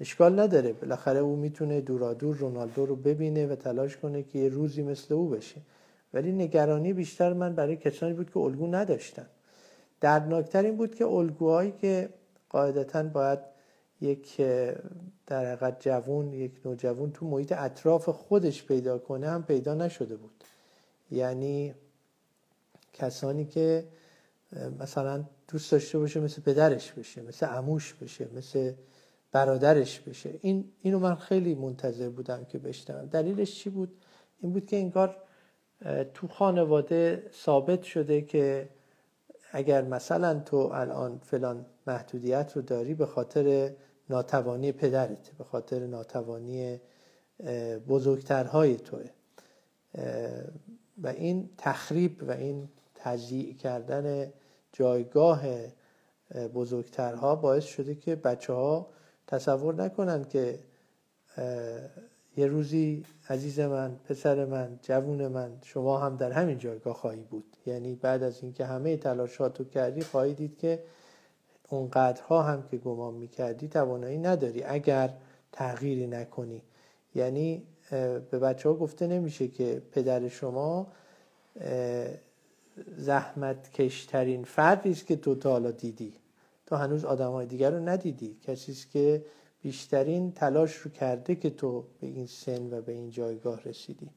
اشکال 0.00 0.40
نداره. 0.40 0.72
بالاخره 0.72 1.18
او 1.18 1.36
می‌تونه 1.36 1.80
دورادور 1.80 2.36
رونالدو 2.36 2.86
رو 2.86 2.96
ببینه 2.96 3.46
و 3.46 3.54
تلاش 3.54 3.96
کنه 3.96 4.22
که 4.22 4.38
یه 4.38 4.48
روزی 4.48 4.82
مثل 4.82 5.14
او 5.14 5.28
بشه. 5.28 5.60
ولی 6.14 6.32
نگرانی 6.32 6.92
بیشتر 6.92 7.32
من 7.32 7.54
برای 7.54 7.76
کسانی 7.76 8.12
بود 8.12 8.30
که 8.30 8.38
الگو 8.38 8.66
نداشتن. 8.66 9.26
دردناکتر 10.00 10.62
این 10.62 10.76
بود 10.76 10.94
که 10.94 11.06
الگوهایی 11.06 11.72
که 11.72 12.08
قاعدتا 12.48 13.02
باید 13.02 13.38
یک 14.00 14.36
در 15.26 15.46
حقیقت 15.46 15.80
جوون 15.80 16.32
یک 16.32 16.52
نوجوان 16.64 17.12
تو 17.12 17.26
محیط 17.26 17.52
اطراف 17.52 18.08
خودش 18.08 18.64
پیدا 18.66 18.98
کنه 18.98 19.28
هم 19.28 19.42
پیدا 19.42 19.74
نشده 19.74 20.16
بود. 20.16 20.44
یعنی 21.10 21.74
کسانی 22.92 23.44
که 23.44 23.88
مثلا 24.80 25.24
دوست 25.48 25.72
داشته 25.72 25.98
باشه 25.98 26.20
مثل 26.20 26.42
پدرش 26.42 26.92
بشه 26.92 27.22
مثل 27.22 27.46
عموش 27.46 27.94
بشه 27.94 28.28
مثل 28.34 28.72
برادرش 29.32 30.00
بشه. 30.00 30.38
این 30.42 30.72
اینو 30.82 30.98
من 30.98 31.14
خیلی 31.14 31.54
منتظر 31.54 32.08
بودم 32.08 32.44
که 32.44 32.58
بشنوم. 32.58 33.06
دلیلش 33.06 33.54
چی 33.54 33.70
بود؟ 33.70 34.04
این 34.40 34.52
بود 34.52 34.66
که 34.66 34.76
انگار 34.76 35.16
تو 36.14 36.28
خانواده 36.28 37.30
ثابت 37.32 37.82
شده 37.82 38.22
که 38.22 38.68
اگر 39.52 39.82
مثلا 39.82 40.40
تو 40.40 40.56
الان 40.56 41.18
فلان 41.18 41.66
محدودیت 41.86 42.52
رو 42.56 42.62
داری 42.62 42.94
به 42.94 43.06
خاطر 43.06 43.72
ناتوانی 44.10 44.72
پدرت 44.72 45.30
به 45.38 45.44
خاطر 45.44 45.86
ناتوانی 45.86 46.80
بزرگترهای 47.88 48.76
توه. 48.76 49.10
و 51.02 51.06
این 51.06 51.50
تخریب 51.58 52.22
و 52.22 52.30
این 52.30 52.68
تضییع 52.94 53.54
کردن 53.54 54.32
جایگاه 54.72 55.42
بزرگترها 56.54 57.36
باعث 57.36 57.64
شده 57.64 57.94
که 57.94 58.16
بچه 58.16 58.52
ها 58.52 58.86
تصور 59.26 59.74
نکنن 59.74 60.24
که 60.24 60.58
یه 62.36 62.46
روزی 62.46 63.04
عزیز 63.28 63.60
من 63.60 63.96
پسر 64.04 64.44
من 64.44 64.78
جوون 64.82 65.28
من 65.28 65.58
شما 65.62 65.98
هم 65.98 66.16
در 66.16 66.32
همین 66.32 66.58
جایگاه 66.58 66.94
خواهی 66.94 67.22
بود. 67.22 67.56
یعنی 67.66 67.94
بعد 67.94 68.22
از 68.22 68.42
اینکه 68.42 68.66
همه 68.66 68.96
تلاشاتو 68.96 69.64
کردی 69.64 70.00
خواهی 70.00 70.34
دید 70.34 70.58
که 70.58 70.82
اونقدرها 71.68 72.42
هم 72.42 72.62
که 72.62 72.76
گمان 72.76 73.14
می‌کردی 73.14 73.68
توانایی 73.68 74.18
نداری 74.18 74.64
اگر 74.64 75.14
تغییری 75.52 76.06
نکنی. 76.06 76.62
یعنی 77.14 77.66
به 77.90 78.38
بچه 78.38 78.68
ها 78.68 78.74
گفته 78.74 79.06
نمیشه 79.06 79.48
که 79.48 79.82
پدر 79.92 80.28
شما 80.28 80.86
زحمت 82.96 83.72
کشترین 83.72 84.44
فردی 84.44 84.90
است 84.90 85.06
که 85.06 85.16
تو 85.16 85.34
تا 85.34 85.50
حالا 85.50 85.70
دیدی. 85.70 86.14
تو 86.66 86.76
هنوز 86.76 87.04
آدم 87.04 87.30
های 87.30 87.46
دیگر 87.46 87.70
رو 87.70 87.88
ندیدی. 87.88 88.36
کسی 88.46 88.72
است 88.72 88.90
که 88.90 89.24
بیشترین 89.62 90.32
تلاش 90.32 90.76
رو 90.76 90.90
کرده 90.90 91.34
که 91.34 91.50
تو 91.50 91.84
به 92.00 92.06
این 92.06 92.26
سن 92.26 92.72
و 92.72 92.80
به 92.80 92.92
این 92.92 93.10
جایگاه 93.10 93.62
رسیدی. 93.64 94.10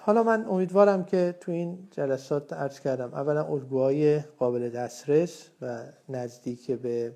حالا 0.00 0.22
من 0.22 0.44
امیدوارم 0.44 1.04
که 1.04 1.34
تو 1.40 1.52
این 1.52 1.88
جلسات 1.90 2.52
عرض 2.52 2.80
کردم. 2.80 3.14
اولا 3.14 3.44
الگوهای 3.44 4.18
قابل 4.20 4.68
دسترس 4.68 5.48
و 5.62 5.82
نزدیک 6.08 6.70
به 6.70 7.12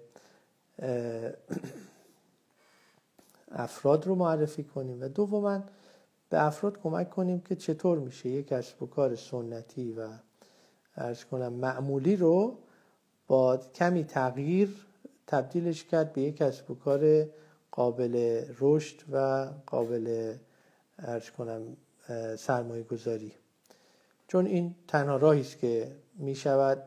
افراد 3.50 4.06
رو 4.06 4.14
معرفی 4.14 4.64
کنیم 4.64 5.02
و 5.02 5.08
دوما 5.08 5.64
به 6.28 6.46
افراد 6.46 6.80
کمک 6.80 7.10
کنیم 7.10 7.40
که 7.40 7.56
چطور 7.56 7.98
میشه 7.98 8.28
یک 8.28 8.46
کسب 8.46 8.82
و 8.82 8.86
کار 8.86 9.16
سنتی 9.16 9.92
و 9.92 10.08
ارز 10.96 11.24
کنم 11.24 11.52
معمولی 11.52 12.16
رو 12.16 12.58
با 13.26 13.56
کمی 13.56 14.04
تغییر 14.04 14.86
تبدیلش 15.26 15.84
کرد 15.84 16.12
به 16.12 16.22
یک 16.22 16.36
کسب 16.36 16.70
و 16.70 16.74
کار 16.74 17.26
قابل 17.70 18.44
رشد 18.60 19.00
و 19.12 19.48
قابل 19.66 20.34
ارز 20.98 21.30
کنم 21.30 21.76
سرمایه 22.36 22.82
گذاری 22.82 23.32
چون 24.28 24.46
این 24.46 24.74
تنها 24.88 25.16
راهی 25.16 25.40
است 25.40 25.58
که 25.58 25.96
می 26.14 26.34
شود 26.34 26.82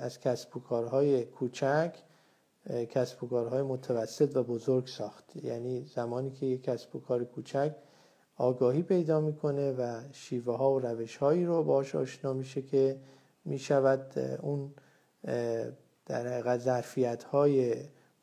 از 0.00 0.20
کسب 0.20 0.56
و 0.56 0.60
کارهای 0.60 1.24
کوچک 1.24 1.94
کسب 2.70 3.24
و 3.24 3.26
کارهای 3.26 3.62
متوسط 3.62 4.36
و 4.36 4.42
بزرگ 4.42 4.86
ساخت. 4.86 5.36
یعنی 5.36 5.84
زمانی 5.94 6.30
که 6.30 6.46
یک 6.46 6.62
کسب 6.62 6.96
و 6.96 7.00
کار 7.00 7.24
کوچک 7.24 7.74
آگاهی 8.36 8.82
پیدا 8.82 9.20
می‌کنه 9.20 9.72
و 9.72 10.00
شیوه 10.12 10.56
ها 10.56 10.72
و 10.72 10.80
روش 10.80 11.16
هایی 11.16 11.44
رو 11.44 11.62
باش 11.62 11.94
آشنا 11.94 12.32
میشه 12.32 12.62
که 12.62 13.00
می 13.44 13.58
شود 13.58 14.18
اون 14.42 14.74
در 16.06 16.26
حقیقت 16.26 16.60
ظرفیت 16.60 17.24
های 17.24 17.74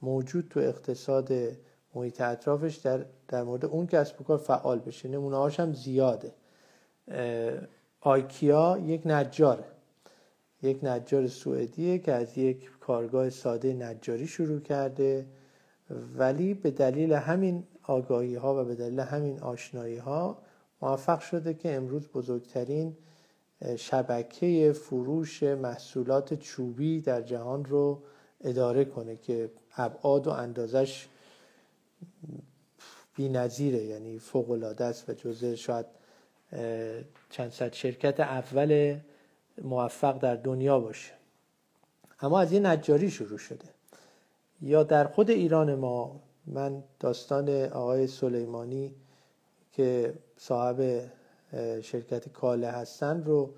موجود 0.01 0.47
تو 0.49 0.59
اقتصاد 0.59 1.31
محیط 1.95 2.21
اطرافش 2.21 2.75
در, 2.75 3.05
در 3.27 3.43
مورد 3.43 3.65
اون 3.65 3.87
کسب 3.87 4.21
و 4.21 4.23
کار 4.23 4.37
فعال 4.37 4.79
بشه. 4.79 5.09
نمونه 5.09 5.37
هاش 5.37 5.59
هم 5.59 5.73
زیاده. 5.73 6.33
آیکیا 8.01 8.77
یک 8.85 9.01
نجاره 9.05 9.72
یک 10.63 10.83
نجار 10.83 11.27
سوئدیه 11.27 11.99
که 11.99 12.11
از 12.11 12.37
یک 12.37 12.69
کارگاه 12.79 13.29
ساده 13.29 13.73
نجاری 13.73 14.27
شروع 14.27 14.59
کرده. 14.59 15.25
ولی 16.17 16.53
به 16.53 16.71
دلیل 16.71 17.13
همین 17.13 17.63
آگاهی 17.83 18.35
ها 18.35 18.61
و 18.61 18.65
به 18.65 18.75
دلیل 18.75 18.99
همین 18.99 19.39
آشنایی 19.39 19.97
ها 19.97 20.37
موفق 20.81 21.19
شده 21.19 21.53
که 21.53 21.75
امروز 21.75 22.07
بزرگترین 22.07 22.97
شبکه 23.75 24.73
فروش 24.73 25.43
محصولات 25.43 26.33
چوبی 26.33 27.01
در 27.01 27.21
جهان 27.21 27.65
رو 27.65 28.03
اداره 28.41 28.85
کنه 28.85 29.15
که 29.15 29.51
ابعاد 29.77 30.27
و 30.27 30.29
اندازش 30.29 31.07
بی 33.15 33.29
نظیره 33.29 33.83
یعنی 33.83 34.19
فوق 34.19 34.51
العاده 34.51 34.85
است 34.85 35.09
و 35.09 35.13
جزء 35.13 35.55
شاید 35.55 35.85
چند 37.29 37.51
صد 37.51 37.73
شرکت 37.73 38.19
اول 38.19 38.99
موفق 39.61 40.17
در 40.17 40.35
دنیا 40.35 40.79
باشه. 40.79 41.13
اما 42.19 42.39
از 42.39 42.51
یه 42.51 42.59
نجاری 42.59 43.11
شروع 43.11 43.37
شده. 43.37 43.65
یا 44.61 44.83
در 44.83 45.07
خود 45.07 45.29
ایران 45.29 45.75
ما 45.75 46.19
من 46.45 46.83
داستان 46.99 47.49
آقای 47.63 48.07
سلیمانی 48.07 48.95
که 49.71 50.13
صاحب 50.37 51.09
شرکت 51.81 52.29
کاله 52.29 52.67
هستن 52.67 53.23
رو 53.23 53.53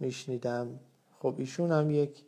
میشنیدم. 0.00 0.80
خب 1.18 1.34
ایشون 1.38 1.72
هم 1.72 1.90
یک 1.90 2.22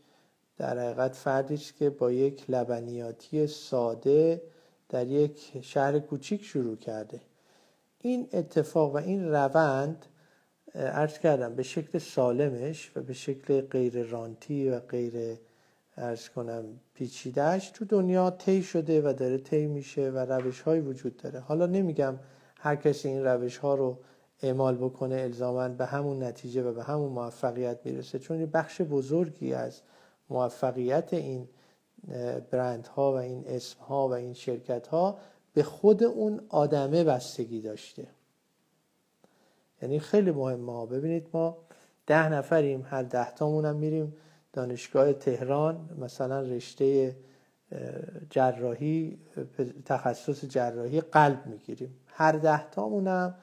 در 0.56 0.78
حقیقت 0.78 1.16
فردی 1.16 1.56
که 1.56 1.90
با 1.90 2.12
یک 2.12 2.44
لبنیاتی 2.48 3.46
ساده 3.46 4.42
در 4.88 5.06
یک 5.06 5.58
شهر 5.61 5.98
کوچیک 5.98 6.44
شروع 6.44 6.76
کرده. 6.76 7.20
این 7.98 8.28
اتفاق 8.32 8.94
و 8.94 8.96
این 8.96 9.28
روند 9.28 10.06
ارز 10.74 11.18
کردم 11.18 11.54
به 11.54 11.62
شکل 11.62 11.98
سالمش 11.98 12.92
و 12.96 13.00
به 13.00 13.12
شکل 13.12 13.61
غیر 13.61 14.02
رانتی 14.02 14.68
و 14.68 14.80
غیر 14.80 15.38
ارز 15.96 16.28
کنم 16.28 16.64
پیچیدهش 16.94 17.70
تو 17.70 17.85
دنیا 17.85 18.30
طی 18.30 18.62
شده 18.62 19.02
و 19.02 19.12
داره 19.12 19.38
طی 19.38 19.66
میشه 19.66 20.11
و 20.11 20.18
روش 20.18 20.61
های 20.61 20.80
وجود 20.80 21.16
داره. 21.16 21.40
حالا 21.40 21.66
نمیگم 21.66 22.18
هر 22.58 22.76
کسی 22.76 23.08
این 23.08 23.24
روش 23.24 23.56
ها 23.56 23.74
رو 23.74 23.98
اعمال 24.42 24.76
بکنه 24.76 25.14
الزاما 25.14 25.68
به 25.68 25.87
همون 25.87 26.22
نتیجه 26.22 26.62
و 26.62 26.72
به 26.72 26.82
همون 26.82 27.12
موفقیت 27.12 27.78
می‌رسه 27.85 28.18
چون 28.18 28.40
یه 28.40 28.46
بخش 28.46 28.80
بزرگی 28.80 29.54
از 29.54 29.80
موفقیت 30.30 31.14
این 31.14 31.48
برند 32.50 32.87
ها 32.87 33.12
و 33.12 33.16
این 33.16 33.44
اسم 33.46 33.80
ها 33.80 34.08
و 34.08 34.12
این 34.12 34.35
شرکت 34.35 34.87
ها 34.87 35.18
به 35.54 35.62
خود 35.62 36.04
اون 36.04 36.40
آدمه 36.48 37.04
بستگی 37.04 37.61
داشته. 37.61 38.06
یعنی 39.83 39.99
خیلی 39.99 40.31
مهمه 40.31 40.73
ها 40.73 40.87
ببینید 40.87 41.27
ما 41.33 41.57
ده 42.07 42.29
نفریم 42.29 42.87
هر 42.90 43.03
ده 43.03 43.31
تامون 43.31 43.64
هم 43.64 43.77
میریم 43.77 44.14
دانشگاه 44.53 45.12
تهران 45.12 45.90
مثلا 45.99 46.40
رشته 46.40 47.16
جراحی 48.31 49.18
تخصص 49.85 50.45
جراحی 50.45 51.01
قلب 51.01 51.47
می‌گیریم. 51.47 51.95
هر 52.07 52.33
ده 52.33 52.71
تامون 52.71 53.09
هم 53.09 53.35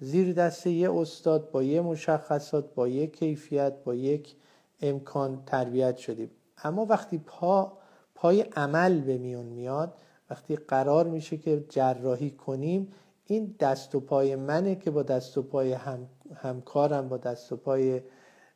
زیر 0.00 0.32
دست 0.32 0.66
یه 0.66 0.92
استاد 0.92 1.50
با 1.50 1.62
یه 1.62 1.80
مشخصات 1.80 2.74
با 2.74 2.88
یک 2.88 3.16
کیفیت 3.16 3.72
با 3.84 3.94
یک 3.94 4.36
امکان 4.82 5.42
تربیت 5.46 5.96
شدیم. 5.96 6.30
اما 6.64 6.84
وقتی 6.84 7.18
پا 7.18 7.78
پای 8.14 8.40
عمل 8.40 9.00
به 9.00 9.18
میون 9.18 9.46
میاد 9.46 9.94
وقتی 10.30 10.56
قرار 10.56 11.06
میشه 11.06 11.36
که 11.36 11.64
جراحی 11.68 12.30
کنیم 12.30 12.88
این 13.26 13.56
دست 13.60 13.94
و 13.94 14.00
پای 14.00 14.36
منه 14.36 14.74
که 14.74 14.90
با 14.90 15.02
دست 15.02 15.38
و 15.38 15.42
پای 15.42 15.72
هم، 15.72 16.08
همکارم 16.34 17.08
با 17.08 17.16
دست 17.16 17.52
و 17.52 17.56
پای 17.56 18.00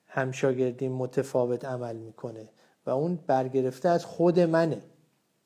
همشاگردیم 0.07 0.93
متفاوت 0.93 1.65
عمل 1.65 1.97
می‌کنه 1.97 2.49
و 2.87 2.91
اون 2.91 3.19
برگرفته 3.27 3.89
از 3.89 4.05
خود 4.05 4.41
منه. 4.41 4.83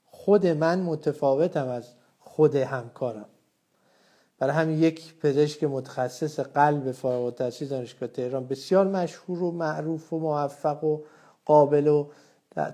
خود 0.05 0.47
من 0.47 0.81
متفاوتم 0.81 1.69
از 1.69 1.89
خود 2.19 2.57
همکارم. 2.57 3.27
برای 4.39 4.55
همین 4.55 4.79
یک 4.79 5.19
پزشک 5.19 5.65
متخصص 5.65 6.41
قلب 6.41 6.93
فارغ 6.93 7.25
التحصیل 7.25 7.69
دانشگاه 7.69 8.09
تهران 8.09 8.47
بسیار 8.47 8.87
مشهور 8.87 9.43
و 9.43 9.51
معروف 9.51 10.13
و 10.13 10.19
موفق 10.19 10.85
و 10.85 11.01
قابل 11.45 11.87
و 11.87 12.07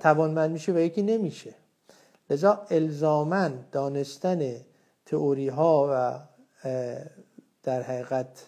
توانمند 0.00 0.50
میشه 0.50 0.72
و 0.72 0.78
یکی 0.78 1.02
نمیشه. 1.02 1.54
لذا 2.30 2.66
الزاما 2.70 3.48
دانستن 3.72 4.56
تئوری 5.06 5.48
ها 5.48 5.88
و 5.92 6.20
در 7.62 7.82
حقیقت 7.82 8.44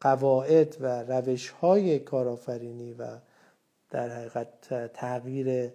قواعد 0.00 0.76
و 0.80 1.02
روش 1.02 1.48
های 1.50 1.98
کارآفرینی 1.98 2.92
و 2.92 3.18
در 3.90 4.08
حقیقت 4.08 4.92
تغییر 4.92 5.72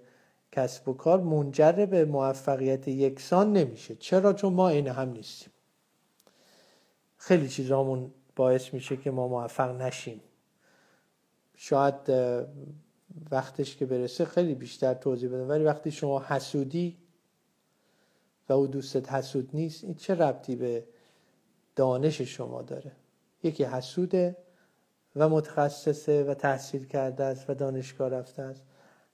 کسب 0.51 0.89
و 0.89 0.93
کار 0.93 1.21
منجر 1.21 1.85
به 1.85 2.05
موفقیت 2.05 2.87
یکسان 2.87 3.53
نمیشه. 3.53 3.95
چرا؟ 3.95 4.33
چون 4.33 4.53
ما 4.53 4.69
این 4.69 4.87
هم 4.87 5.09
نیستیم. 5.09 5.51
خیلی 7.17 7.49
چیزامون 7.49 8.11
باعث 8.35 8.73
میشه 8.73 8.97
که 8.97 9.11
ما 9.11 9.27
موفق 9.27 9.81
نشیم. 9.81 10.21
شاید 11.55 11.95
وقتش 13.31 13.75
که 13.75 13.85
برسه 13.85 14.25
خیلی 14.25 14.55
بیشتر 14.55 14.93
توضیح 14.93 15.29
بدم. 15.29 15.49
ولی 15.49 15.63
وقتی 15.63 15.91
شما 15.91 16.23
حسودی 16.27 16.97
و 18.49 18.53
او 18.53 18.67
دوستت 18.67 19.11
حسود 19.11 19.49
نیست 19.53 19.83
این 19.83 19.95
چه 19.95 20.15
ربطی 20.15 20.55
به 20.55 20.83
دانش 21.75 22.21
شما 22.21 22.61
داره؟ 22.61 22.91
یکی 23.43 23.63
حسوده 23.63 24.37
و 25.15 25.29
متخصصه 25.29 26.23
و 26.23 26.33
تحصیل 26.33 26.85
کرده 26.85 27.23
است 27.23 27.49
و 27.49 27.53
دانشگاه 27.53 28.09
رفته 28.09 28.41
است. 28.41 28.61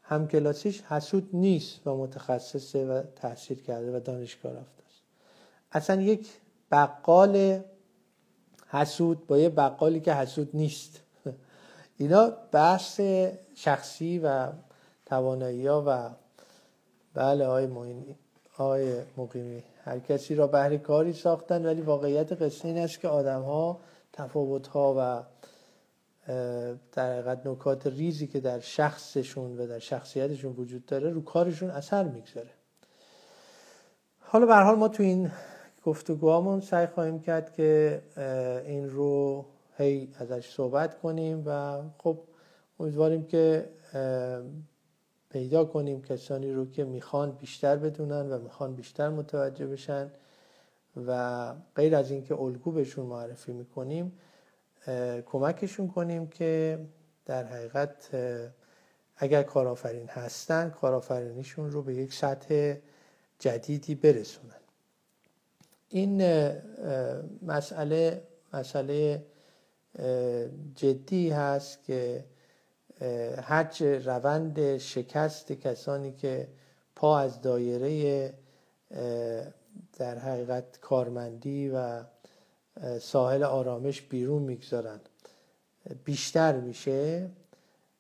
هم 0.04 0.28
کلاسیش 0.28 0.82
حسود 0.82 1.30
نیست 1.34 1.88
و 1.88 1.98
متخصصه 1.98 2.86
و 2.86 3.04
تحصیل 3.16 3.62
کرده 3.62 3.98
و 3.98 4.00
دانشگاه 4.00 4.52
رفته 4.52 4.84
است. 4.86 5.02
اصلا 5.72 6.02
یک 6.02 6.30
بقال 6.72 7.62
حسود 8.68 9.28
با 9.28 9.38
یه 9.38 9.50
بقالی 9.50 10.00
که 10.00 10.14
حسود 10.14 10.50
نیست. 10.54 11.02
اینا 11.98 12.30
بحث 12.52 13.02
شخصی 13.56 14.20
و 14.20 14.48
توانایی 15.06 15.68
ها 15.68 15.84
و 15.88 16.10
بله 17.14 17.46
آقای 17.46 17.68
موینی 17.68 18.16
آقای 18.62 19.02
مقیمی. 19.18 19.64
هر 19.84 20.00
کسی 20.00 20.36
را 20.36 20.48
بهر 20.48 20.78
کاری 20.78 21.14
ساختن 21.14 21.66
ولی 21.66 21.82
واقعیت 21.82 22.42
قصه 22.42 22.68
این 22.68 22.78
است 22.78 23.00
که 23.00 23.08
آدم 23.08 23.42
ها 23.42 23.80
تفاوت 24.14 24.68
ها 24.68 24.96
و 24.98 25.24
در 26.92 27.14
حقیقت 27.14 27.48
نکات 27.48 27.88
ریزی 27.88 28.28
که 28.28 28.40
در 28.40 28.60
شخصشون 28.60 29.58
و 29.58 29.68
در 29.68 29.80
شخصیتشون 29.80 30.56
وجود 30.58 30.86
داره 30.86 31.10
رو 31.10 31.24
کارشون 31.24 31.70
اثر 31.70 32.04
می‌گذاره. 32.04 32.50
حالا 34.20 34.46
به 34.46 34.56
حال 34.56 34.76
ما 34.76 34.88
تو 34.88 35.04
این 35.04 35.32
گفتگوهامون 35.84 36.62
سعی 36.62 36.88
خواهیم 36.88 37.20
کرد 37.20 37.54
که 37.54 38.02
این 38.66 38.90
رو 38.90 39.46
هی 39.78 40.10
ازش 40.20 40.54
صحبت 40.54 41.00
کنیم 41.00 41.44
و 41.46 41.82
خب 41.98 42.18
امیدواریم 42.80 43.26
که 43.26 43.70
پیدا 45.32 45.66
کنیم 45.66 46.02
کسانی 46.02 46.52
رو 46.52 46.72
که 46.72 46.84
می‌خوان 46.84 47.32
بیشتر 47.32 47.76
بدونن 47.76 48.32
و 48.32 48.40
می‌خوان 48.40 48.76
بیشتر 48.76 49.10
متوجه 49.10 49.68
بشن 49.68 50.12
و 51.08 51.54
غیر 51.76 51.96
از 51.96 52.12
اینکه 52.12 52.36
الگو 52.36 52.72
بهشون 52.72 53.06
معرفی 53.06 53.52
می‌کنیم 53.52 54.20
کمکشون 55.26 55.88
کنیم 55.88 56.28
که 56.28 56.80
در 57.26 57.44
حقیقت 57.44 58.10
اگر 59.18 59.44
کارآفرین 59.44 60.08
هستن 60.08 60.70
کارآفرینیشون 60.70 61.72
رو 61.72 61.82
به 61.82 61.96
یک 61.96 62.14
سطح 62.14 62.76
جدیدی 63.40 63.96
برسونن. 63.96 64.62
این 65.90 66.24
مسئله 67.42 68.22
مسئله 68.54 69.26
جدی 70.76 71.30
هست 71.30 71.84
که 71.84 72.26
هرچه 73.44 74.00
روند 74.00 74.78
شکست 74.78 75.52
کسانی 75.52 76.12
که 76.12 76.48
پا 76.96 77.20
از 77.20 77.42
دایره 77.42 78.34
در 79.98 80.18
حقیقت 80.18 80.80
کارمندی 80.82 81.70
و 81.70 82.04
ساحل 83.00 83.44
آرامش 83.44 84.02
بیرون 84.02 84.42
می‌گذارن. 84.42 85.00
بیشتر 86.06 86.60
میشه 86.60 87.30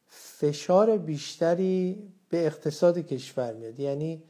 فشار 0.08 0.98
بیشتری 0.98 2.12
به 2.30 2.46
اقتصاد 2.46 2.98
کشور 2.98 3.54
میاد. 3.54 3.80
یعنی 3.80 4.24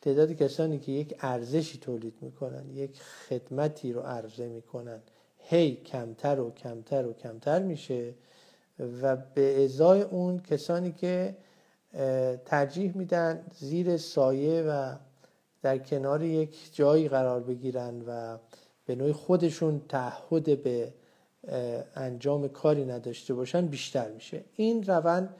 تعداد 0.00 0.32
کسانی 0.32 0.78
که 0.78 0.92
یک 0.92 1.14
ارزشی 1.20 1.78
تولید 1.78 2.14
می‌کنن 2.20 2.70
یک 2.70 3.00
خدمتی 3.02 3.92
رو 3.92 4.00
عرضه 4.00 4.48
می‌کنن 4.48 5.02
هی 5.38 5.76
کمتر 5.76 6.40
و 6.40 6.50
کمتر 6.50 7.06
و 7.06 7.12
کمتر 7.12 7.62
میشه. 7.62 8.14
و 9.02 9.16
به 9.16 9.64
ازای 9.64 10.02
اون 10.02 10.38
کسانی 10.38 10.92
که 10.92 11.36
ترجیح 12.44 12.96
میدن 12.96 13.44
زیر 13.58 13.96
سایه 13.96 14.62
و 14.62 14.94
در 15.62 15.78
کنار 15.78 16.22
یک 16.22 16.74
جایی 16.74 17.08
قرار 17.08 17.40
بگیرن 17.40 18.02
و 18.06 18.38
به 18.86 18.94
نوعی 18.94 19.12
خودشون 19.12 19.82
تعهد 19.88 20.62
به 20.62 20.92
انجام 21.96 22.48
کاری 22.48 22.84
نداشته 22.84 23.34
باشن 23.34 23.66
بیشتر 23.66 24.10
میشه. 24.10 24.44
این 24.56 24.82
روند 24.82 25.34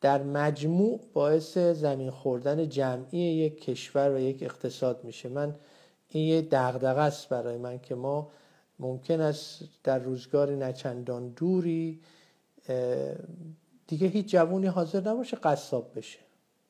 در 0.00 0.22
مجموع 0.22 1.00
باعث 1.12 1.58
زمین 1.58 2.10
خوردن 2.10 2.68
جمعی 2.68 3.18
یک 3.18 3.64
کشور 3.64 4.14
و 4.14 4.18
یک 4.18 4.42
اقتصاد 4.42 5.04
میشه. 5.04 5.28
من 5.28 5.54
این 6.08 6.28
یه 6.28 6.42
دغدغه 6.42 7.00
است 7.00 7.28
برای 7.28 7.58
من 7.58 7.78
که 7.78 7.94
ما 7.94 8.30
ممکن 8.78 9.20
است 9.20 9.62
در 9.84 9.98
روزگار 9.98 10.50
نچندان 10.50 11.28
دوری 11.28 12.00
دیگه 13.86 14.06
هیچ 14.06 14.26
جوونی 14.26 14.66
حاضر 14.66 15.00
نباشه 15.00 15.36
قصاب 15.36 15.98
بشه. 15.98 16.18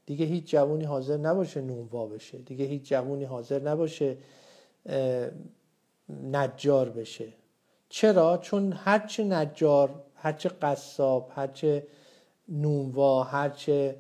دیگه 0.06 0.24
هیچ 0.24 0.50
جوونی 0.50 0.84
حاضر 0.84 1.16
نباشه 1.16 1.60
نونوا 1.60 2.06
بشه. 2.06 2.38
دیگه 2.38 2.64
هیچ 2.64 2.88
جوونی 2.88 3.24
حاضر 3.24 3.62
نباشه 3.62 4.16
نجار 6.08 6.88
بشه. 6.88 7.32
چرا؟ 7.88 8.38
چون 8.38 8.72
هرچه 8.72 9.24
نجار 9.24 10.02
هرچه 10.14 10.48
قصاب 10.48 11.32
هرچه 11.34 11.86
نونوا 12.48 13.22
هرچه 13.22 13.96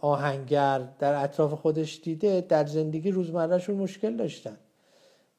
آهنگر 0.00 0.88
در 0.98 1.24
اطراف 1.24 1.52
خودش 1.52 2.00
دیده 2.04 2.40
در 2.40 2.66
زندگی 2.66 3.10
روزمرهشون 3.10 3.76
مشکل 3.76 4.16
داشتن. 4.16 4.56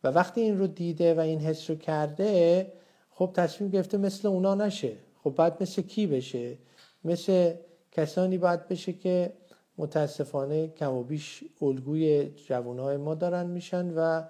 و 0.03 0.07
وقتی 0.07 0.41
این 0.41 0.59
رو 0.59 0.67
دیده 0.67 1.13
و 1.13 1.19
این 1.19 1.39
حس 1.39 1.69
رو 1.69 1.75
کرده 1.75 2.71
خب 3.09 3.31
تصمیم 3.33 3.69
گرفته 3.69 3.97
مثل 3.97 4.27
اونا 4.27 4.55
نشه. 4.55 4.97
خب 5.25 5.35
باید 5.35 5.53
مثل 5.61 5.81
کی 5.81 6.07
بشه؟ 6.07 6.57
مثل 7.03 7.53
کسانی 7.91 8.37
باید 8.37 8.67
بشه 8.67 8.93
که 8.93 9.33
متاسفانه 9.77 10.67
کم 10.67 10.93
و 10.93 11.03
بیش 11.03 11.43
الگوی 11.61 12.29
جوانهای 12.29 12.97
ما 12.97 13.15
دارن 13.15 13.45
میشن 13.47 13.93
و 13.95 14.23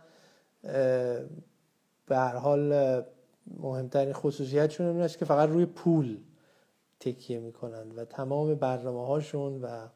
به 2.06 2.18
هر 2.18 2.36
حال 2.36 3.02
مهمترین 3.60 4.14
خصوصیتشون 4.14 4.88
این 4.88 5.02
است 5.02 5.18
که 5.18 5.26
فقط 5.26 5.50
روی 5.50 5.66
پول 5.66 6.18
تکیه 7.00 7.40
می‌کنن 7.40 7.92
و 7.92 8.06
تمام 8.06 8.56
برنامه 8.56 9.08
هاشون 9.08 9.62
و 9.62 9.88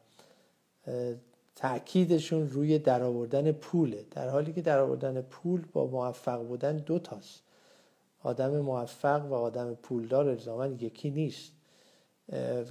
تاکیدشون 1.56 2.48
روی 2.48 2.78
درآوردن 2.78 3.52
پوله. 3.52 4.04
در 4.10 4.28
حالی 4.28 4.52
که 4.52 4.62
درآوردن 4.62 5.20
پول 5.20 5.64
با 5.72 5.86
موفق 5.86 6.42
بودن 6.42 6.76
دو 6.76 6.98
تاست. 6.98 7.42
آدم 8.22 8.60
موفق 8.60 9.26
و 9.26 9.34
آدم 9.34 9.74
پولدار 9.74 10.28
الزاما 10.28 10.66
یکی 10.66 11.10
نیست. 11.10 11.52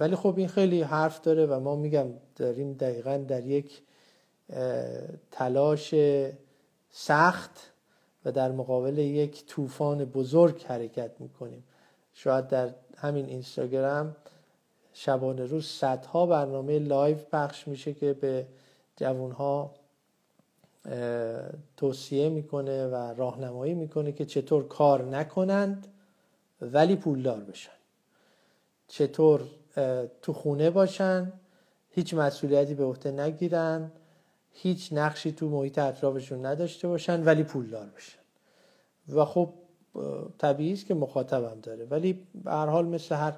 ولی 0.00 0.16
خب 0.16 0.34
این 0.36 0.48
خیلی 0.48 0.82
حرف 0.82 1.20
داره 1.20 1.46
و 1.46 1.60
ما 1.60 1.76
میگم 1.76 2.06
داریم 2.36 2.72
دقیقا 2.72 3.16
در 3.16 3.46
یک 3.46 3.82
تلاش 5.30 5.94
سخت 6.90 7.72
و 8.24 8.32
در 8.32 8.52
مقابل 8.52 8.98
یک 8.98 9.46
طوفان 9.46 10.04
بزرگ 10.04 10.64
حرکت 10.64 11.10
می‌کنیم. 11.18 11.64
شاید 12.12 12.48
در 12.48 12.74
همین 12.96 13.26
اینستاگرام 13.26 14.16
شبانه 14.92 15.44
روز 15.44 15.66
صدها 15.66 16.26
برنامه 16.26 16.78
live 16.78 17.16
پخش 17.16 17.68
میشه 17.68 17.94
که 17.94 18.12
به 18.12 18.46
جوانها 18.96 19.74
توصیه 21.76 22.28
می‌کنه 22.28 22.86
و 22.86 22.94
راهنمایی 22.94 23.74
می‌کنه 23.74 24.12
که 24.12 24.24
چطور 24.24 24.68
کار 24.68 25.04
نکنند 25.04 25.86
ولی 26.60 26.96
پولدار 26.96 27.40
بشن. 27.40 27.72
چطور 28.88 29.42
تو 30.22 30.32
خونه 30.32 30.70
باشن 30.70 31.32
هیچ 31.90 32.14
مسئولیتی 32.14 32.74
به 32.74 32.84
عهده 32.84 33.10
نگیرن 33.10 33.92
هیچ 34.52 34.92
نقشی 34.92 35.32
تو 35.32 35.48
محیط 35.48 35.78
اطرافشون 35.78 36.46
نداشته 36.46 36.88
باشن 36.88 37.24
ولی 37.24 37.42
پولدار 37.42 37.86
بشن. 37.96 38.18
و 39.08 39.24
خب 39.24 39.52
طبیعی 40.38 40.72
است 40.72 40.86
که 40.86 40.94
مخاطبم 40.94 41.60
داره. 41.60 41.84
ولی 41.84 42.26
به 42.44 42.50
هر 42.50 42.66
حال 42.66 42.86
مثل 42.86 43.14
هر 43.14 43.34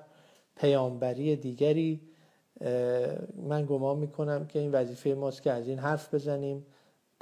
پیامبری 0.57 1.37
دیگری 1.37 2.01
من 3.37 3.67
گمان 3.69 3.99
می‌کنم 3.99 4.47
که 4.47 4.59
این 4.59 4.73
وظیفه 4.73 5.15
ماست 5.15 5.43
که 5.43 5.53
از 5.53 5.69
این 5.69 5.79
حرف 5.79 6.15
بزنیم. 6.15 6.67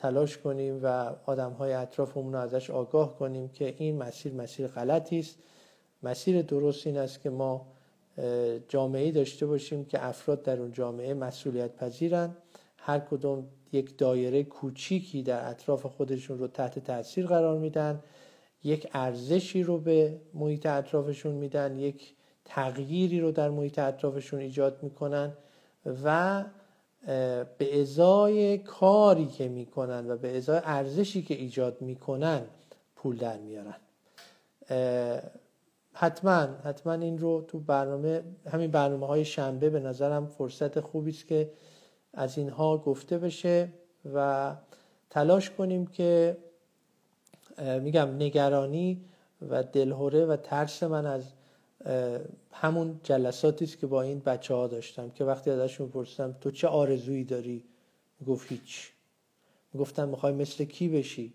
تلاش 0.01 0.39
کنیم 0.39 0.81
و 0.83 1.13
آدم 1.27 1.53
های 1.53 1.73
اطرافمون 1.73 2.33
رو 2.33 2.39
ازش 2.39 2.71
آگاه 2.71 3.19
کنیم 3.19 3.49
که 3.49 3.75
این 3.79 3.99
مسیر 3.99 4.33
مسیر 4.35 4.67
غلطی 4.67 5.19
است. 5.19 5.39
مسیر 6.03 6.43
درست 6.43 6.87
این 6.87 6.99
است 6.99 7.21
که 7.21 7.31
ما 7.31 7.67
جامعه 8.69 9.11
داشته 9.11 9.47
باشیم 9.47 9.85
که 9.85 10.07
افراد 10.07 10.43
در 10.43 10.61
اون 10.61 10.73
جامعه 10.73 11.15
مسئولیت 11.15 11.77
پذیرن. 11.77 12.37
هر 12.77 12.99
کدوم 12.99 13.49
یک 13.73 13.99
دایره 13.99 14.45
کوچیکی 14.45 15.23
در 15.23 15.51
اطراف 15.51 15.87
خودشون 15.87 16.39
رو 16.39 16.47
تحت 16.47 16.79
تاثیر 16.79 17.27
قرار 17.27 17.59
میدن. 17.59 18.03
یک 18.65 18.89
ارزشی 18.93 19.63
رو 19.63 19.79
به 19.79 20.21
محیط 20.35 20.67
اطرافشون 20.67 21.35
میدن. 21.35 21.79
یک 21.79 22.15
تغییری 22.45 23.21
رو 23.21 23.33
در 23.33 23.51
محیط 23.51 23.79
اطرافشون 23.79 24.41
ایجاد 24.41 24.83
می‌کنن 24.83 25.33
و 26.05 26.45
به 27.59 27.81
ازای 27.81 28.59
کاری 28.59 29.27
که 29.27 29.49
می‌کنن 29.49 30.11
و 30.11 30.17
به 30.17 30.37
ازای 30.37 30.61
ارزشی 30.65 31.23
که 31.23 31.35
ایجاد 31.35 31.83
می‌کنن 31.83 32.43
پول 32.97 33.17
در 33.17 33.39
میارن. 33.39 33.77
حتما 35.93 36.47
حتما 36.65 36.93
این 36.93 37.19
رو 37.19 37.45
تو 37.49 37.59
برنامه 37.59 38.23
همین 38.51 38.71
برنامه 38.71 39.07
های 39.07 39.25
شنبه 39.25 39.71
به 39.71 39.81
نظرم 39.81 40.27
فرصت 40.27 40.81
خوبی 40.81 41.11
است 41.11 41.27
که 41.27 41.51
از 42.15 42.39
اینها 42.39 42.79
گفته 42.79 43.19
بشه 43.19 43.73
و 44.15 44.55
تلاش 45.11 45.51
کنیم 45.51 45.87
که 45.87 46.37
میگم 47.83 48.09
نگرانی 48.15 49.05
و 49.49 49.63
دلهوره 49.63 50.27
و 50.27 50.37
ترس 50.37 50.83
من 50.83 51.07
از 51.07 51.25
همون 52.53 53.01
جلساتی 53.03 53.65
است 53.65 53.79
که 53.79 53.87
با 53.87 54.03
این 54.03 54.19
بچه 54.19 54.55
ها 54.55 54.67
داشتم 54.67 55.11
که 55.11 55.25
وقتی 55.25 55.51
ازشون 55.51 55.89
پرسیدم 55.89 56.37
تو 56.41 56.51
چه 56.51 56.69
آرزویی 56.69 57.25
داری؟ 57.25 57.65
گفت 58.27 58.53
هیچ. 58.53 58.91
گفتم 59.79 60.09
می‌خوای 60.09 60.33
مثل 60.33 60.65
کی 60.65 60.89
بشی؟ 60.89 61.33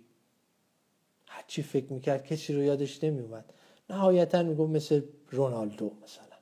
هرچی 1.28 1.64
فکر 1.64 1.94
می‌کرد 1.94 2.26
کسی 2.26 2.54
رو 2.54 2.64
یادش 2.64 3.04
نمیومد 3.04 3.46
نهایتا 3.90 4.44
می‌گفت 4.44 4.70
مثل 4.70 5.02
رونالدو 5.32 5.92
مثلا. 6.04 6.36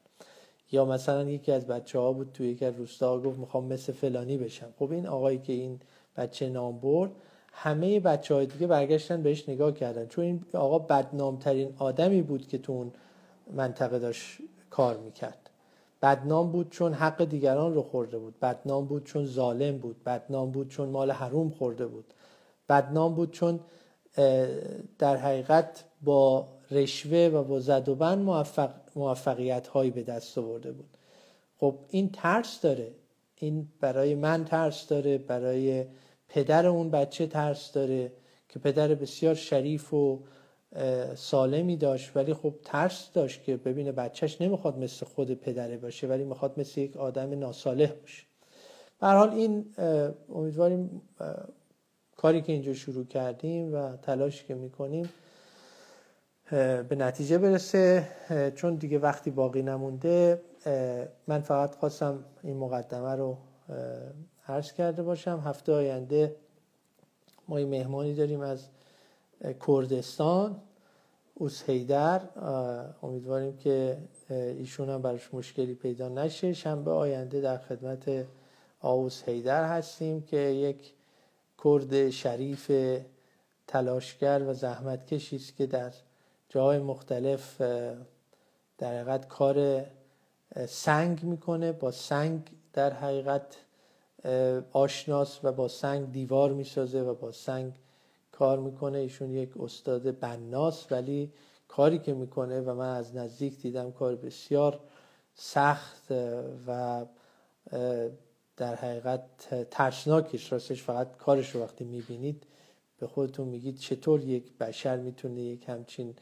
یا 0.71 0.85
مثلا 0.85 1.29
یکی 1.29 1.51
از 1.51 1.67
بچه 1.67 1.99
ها 1.99 2.13
بود 2.13 2.31
توی 2.33 2.47
یکی 2.47 2.65
از 2.65 2.75
روستا 2.75 3.19
گفت 3.19 3.39
می‌خوام 3.39 3.65
مثل 3.65 3.93
فلانی 3.93 4.37
بشم. 4.37 4.73
خب 4.79 4.91
این 4.91 5.07
آقایی 5.07 5.37
که 5.37 5.53
این 5.53 5.79
بچه 6.17 6.49
نام 6.49 6.79
برد 6.79 7.11
همه 7.53 7.99
بچه 7.99 8.35
های 8.35 8.45
دیگه 8.45 8.67
برگشتن 8.67 9.23
بهش 9.23 9.49
نگاه 9.49 9.71
کردن. 9.71 10.07
چون 10.07 10.25
این 10.25 10.45
آقا 10.53 10.79
بدنامترین 10.79 11.73
آدمی 11.77 12.21
بود 12.21 12.47
که 12.47 12.57
تو 12.57 12.73
اون 12.73 12.91
منطقه 13.51 13.99
داشت 13.99 14.37
کار 14.69 14.97
می‌کرد. 14.97 15.49
بدنام 16.01 16.51
بود 16.51 16.69
چون 16.69 16.93
حق 16.93 17.23
دیگران 17.23 17.73
رو 17.73 17.81
خورده 17.81 18.17
بود. 18.17 18.39
بدنام 18.39 18.85
بود 18.85 19.03
چون 19.03 19.25
ظالم 19.25 19.77
بود. 19.77 20.03
بدنام 20.03 20.51
بود 20.51 20.69
چون 20.69 20.89
مال 20.89 21.11
حروم 21.11 21.49
خورده 21.49 21.87
بود. 21.87 22.13
بدنام 22.69 23.15
بود 23.15 23.31
چون 23.31 23.59
در 24.99 25.17
حقیقت 25.17 25.83
با 26.01 26.47
رشوه 26.71 27.29
و 27.33 27.43
با 27.43 27.59
زد 27.59 27.89
و 27.89 27.95
بند 27.95 28.17
موفق، 28.17 28.69
موفقیت 28.95 29.67
هایی 29.67 29.91
به 29.91 30.03
دست 30.03 30.37
آورده 30.37 30.71
بود. 30.71 30.97
خب 31.57 31.75
این 31.89 32.09
ترس 32.09 32.61
داره. 32.61 32.91
این 33.35 33.67
برای 33.79 34.15
من 34.15 34.45
ترس 34.45 34.87
داره. 34.87 35.17
برای 35.17 35.85
پدر 36.29 36.65
اون 36.67 36.91
بچه 36.91 37.27
ترس 37.27 37.71
داره 37.71 38.11
که 38.49 38.59
پدر 38.59 38.87
بسیار 38.87 39.35
شریف 39.35 39.93
و 39.93 40.19
سالمی 41.15 41.77
داشت 41.77 42.17
ولی 42.17 42.33
خب 42.33 42.53
ترس 42.63 43.09
داشت 43.13 43.43
که 43.43 43.57
ببینه 43.57 43.91
بچهش 43.91 44.41
نمی‌خواد 44.41 44.77
مثل 44.77 45.05
خود 45.05 45.33
پدره 45.33 45.77
باشه 45.77 46.07
ولی 46.07 46.23
می‌خواد 46.23 46.59
مثل 46.59 46.81
یک 46.81 46.97
آدم 46.97 47.39
ناصالح 47.39 47.91
باشه. 47.91 48.23
به 49.01 49.07
حال 49.07 49.29
این 49.29 49.65
امیدواریم 50.29 51.01
کاری 52.17 52.41
که 52.41 52.53
اینجا 52.53 52.73
شروع 52.73 53.05
کردیم 53.05 53.73
و 53.73 53.97
تلاشی 53.97 54.45
که 54.45 54.55
می‌کنیم 54.55 55.09
به 56.89 56.95
نتیجه 56.97 57.37
برسه. 57.37 58.07
چون 58.55 58.75
دیگه 58.75 58.99
وقتی 58.99 59.31
باقی 59.31 59.61
نمونده 59.61 60.41
من 61.27 61.41
فقط 61.41 61.75
خواستم 61.75 62.23
این 62.43 62.57
مقدمه 62.57 63.15
رو 63.15 63.37
عرض 64.47 64.71
کرده 64.73 65.03
باشم. 65.03 65.41
هفته 65.45 65.71
آینده 65.71 66.35
ما 67.47 67.57
این 67.57 67.69
مهمانی 67.69 68.13
داریم 68.13 68.41
از 68.41 68.67
کردستان 69.67 70.61
اوس 71.33 71.69
هیدر 71.69 72.21
امیدواریم 73.03 73.57
که 73.57 73.97
ایشون 74.29 74.89
هم 74.89 75.01
براش 75.01 75.33
مشکلی 75.33 75.75
پیدا 75.75 76.09
نشه. 76.09 76.53
شنبه 76.53 76.91
آینده 76.91 77.41
در 77.41 77.57
خدمت 77.57 78.25
آوس 78.79 79.23
هیدر 79.23 79.77
هستیم 79.77 80.21
که 80.21 80.37
یک 80.37 80.93
کرد 81.63 82.09
شریف 82.09 82.71
تلاشگر 83.67 84.43
و 84.47 84.53
زحمتکشی 84.53 85.35
است 85.35 85.55
که 85.55 85.65
در 85.65 85.93
جاهای 86.49 86.79
مختلف 86.79 87.61
در 88.77 89.01
حقیقت 89.01 89.27
کار 89.27 89.85
سنگ 90.67 91.23
می‌کنه. 91.23 91.71
با 91.71 91.91
سنگ 91.91 92.41
در 92.73 92.93
حقیقت 92.93 93.57
آشناس 94.71 95.39
و 95.43 95.51
با 95.51 95.67
سنگ 95.67 96.11
دیوار 96.11 96.53
می‌سازه 96.53 97.01
و 97.01 97.13
با 97.13 97.31
سنگ 97.31 97.73
کار 98.33 98.59
می‌کنه. 98.59 98.97
ایشون 98.97 99.31
یک 99.31 99.57
استاد 99.59 100.19
بناس 100.19 100.91
ولی 100.91 101.31
کاری 101.67 101.99
که 101.99 102.13
می‌کنه 102.13 102.61
و 102.61 102.73
من 102.73 102.95
از 102.95 103.15
نزدیک 103.15 103.61
دیدم 103.61 103.91
کار 103.91 104.15
بسیار 104.15 104.79
سخت 105.33 106.11
و 106.67 107.05
در 108.57 108.75
حقیقت 108.75 109.25
ترسناکش. 109.71 110.51
راستش 110.51 110.83
فقط 110.83 111.17
کارش 111.17 111.55
رو 111.55 111.61
وقتی 111.61 111.83
می‌بینید 111.83 112.43
به 112.99 113.07
خودتون 113.07 113.47
میگید 113.47 113.77
چطور 113.77 114.23
یک 114.23 114.57
بشر 114.57 114.97
می‌تونه 114.97 115.41
یک 115.41 115.69
همچین 115.69 116.15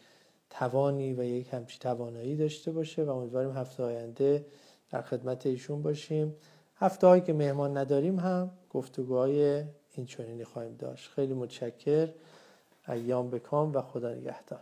توانی 0.50 1.14
و 1.14 1.24
یک 1.24 1.54
همچین 1.54 1.80
توانایی 1.80 2.36
داشته 2.36 2.72
باشه 2.72 3.04
و 3.04 3.10
امیدواریم 3.10 3.52
هفته 3.52 3.84
آینده 3.84 4.46
در 4.90 5.02
خدمت 5.02 5.46
ایشون 5.46 5.82
باشیم. 5.82 6.36
هفته 6.76 7.08
هایی 7.08 7.22
که 7.22 7.34
مهمان 7.34 7.78
نداریم 7.78 8.20
هم 8.20 8.52
گفتگوهای 8.70 9.64
این 9.96 10.06
چنینی 10.06 10.44
خواهیم 10.44 10.76
داشت. 10.76 11.10
خیلی 11.10 11.34
متشکر. 11.34 12.10
ایام 12.88 13.30
بکام 13.30 13.74
و 13.74 13.82
خدا 13.82 14.14
نگهدار. 14.14 14.62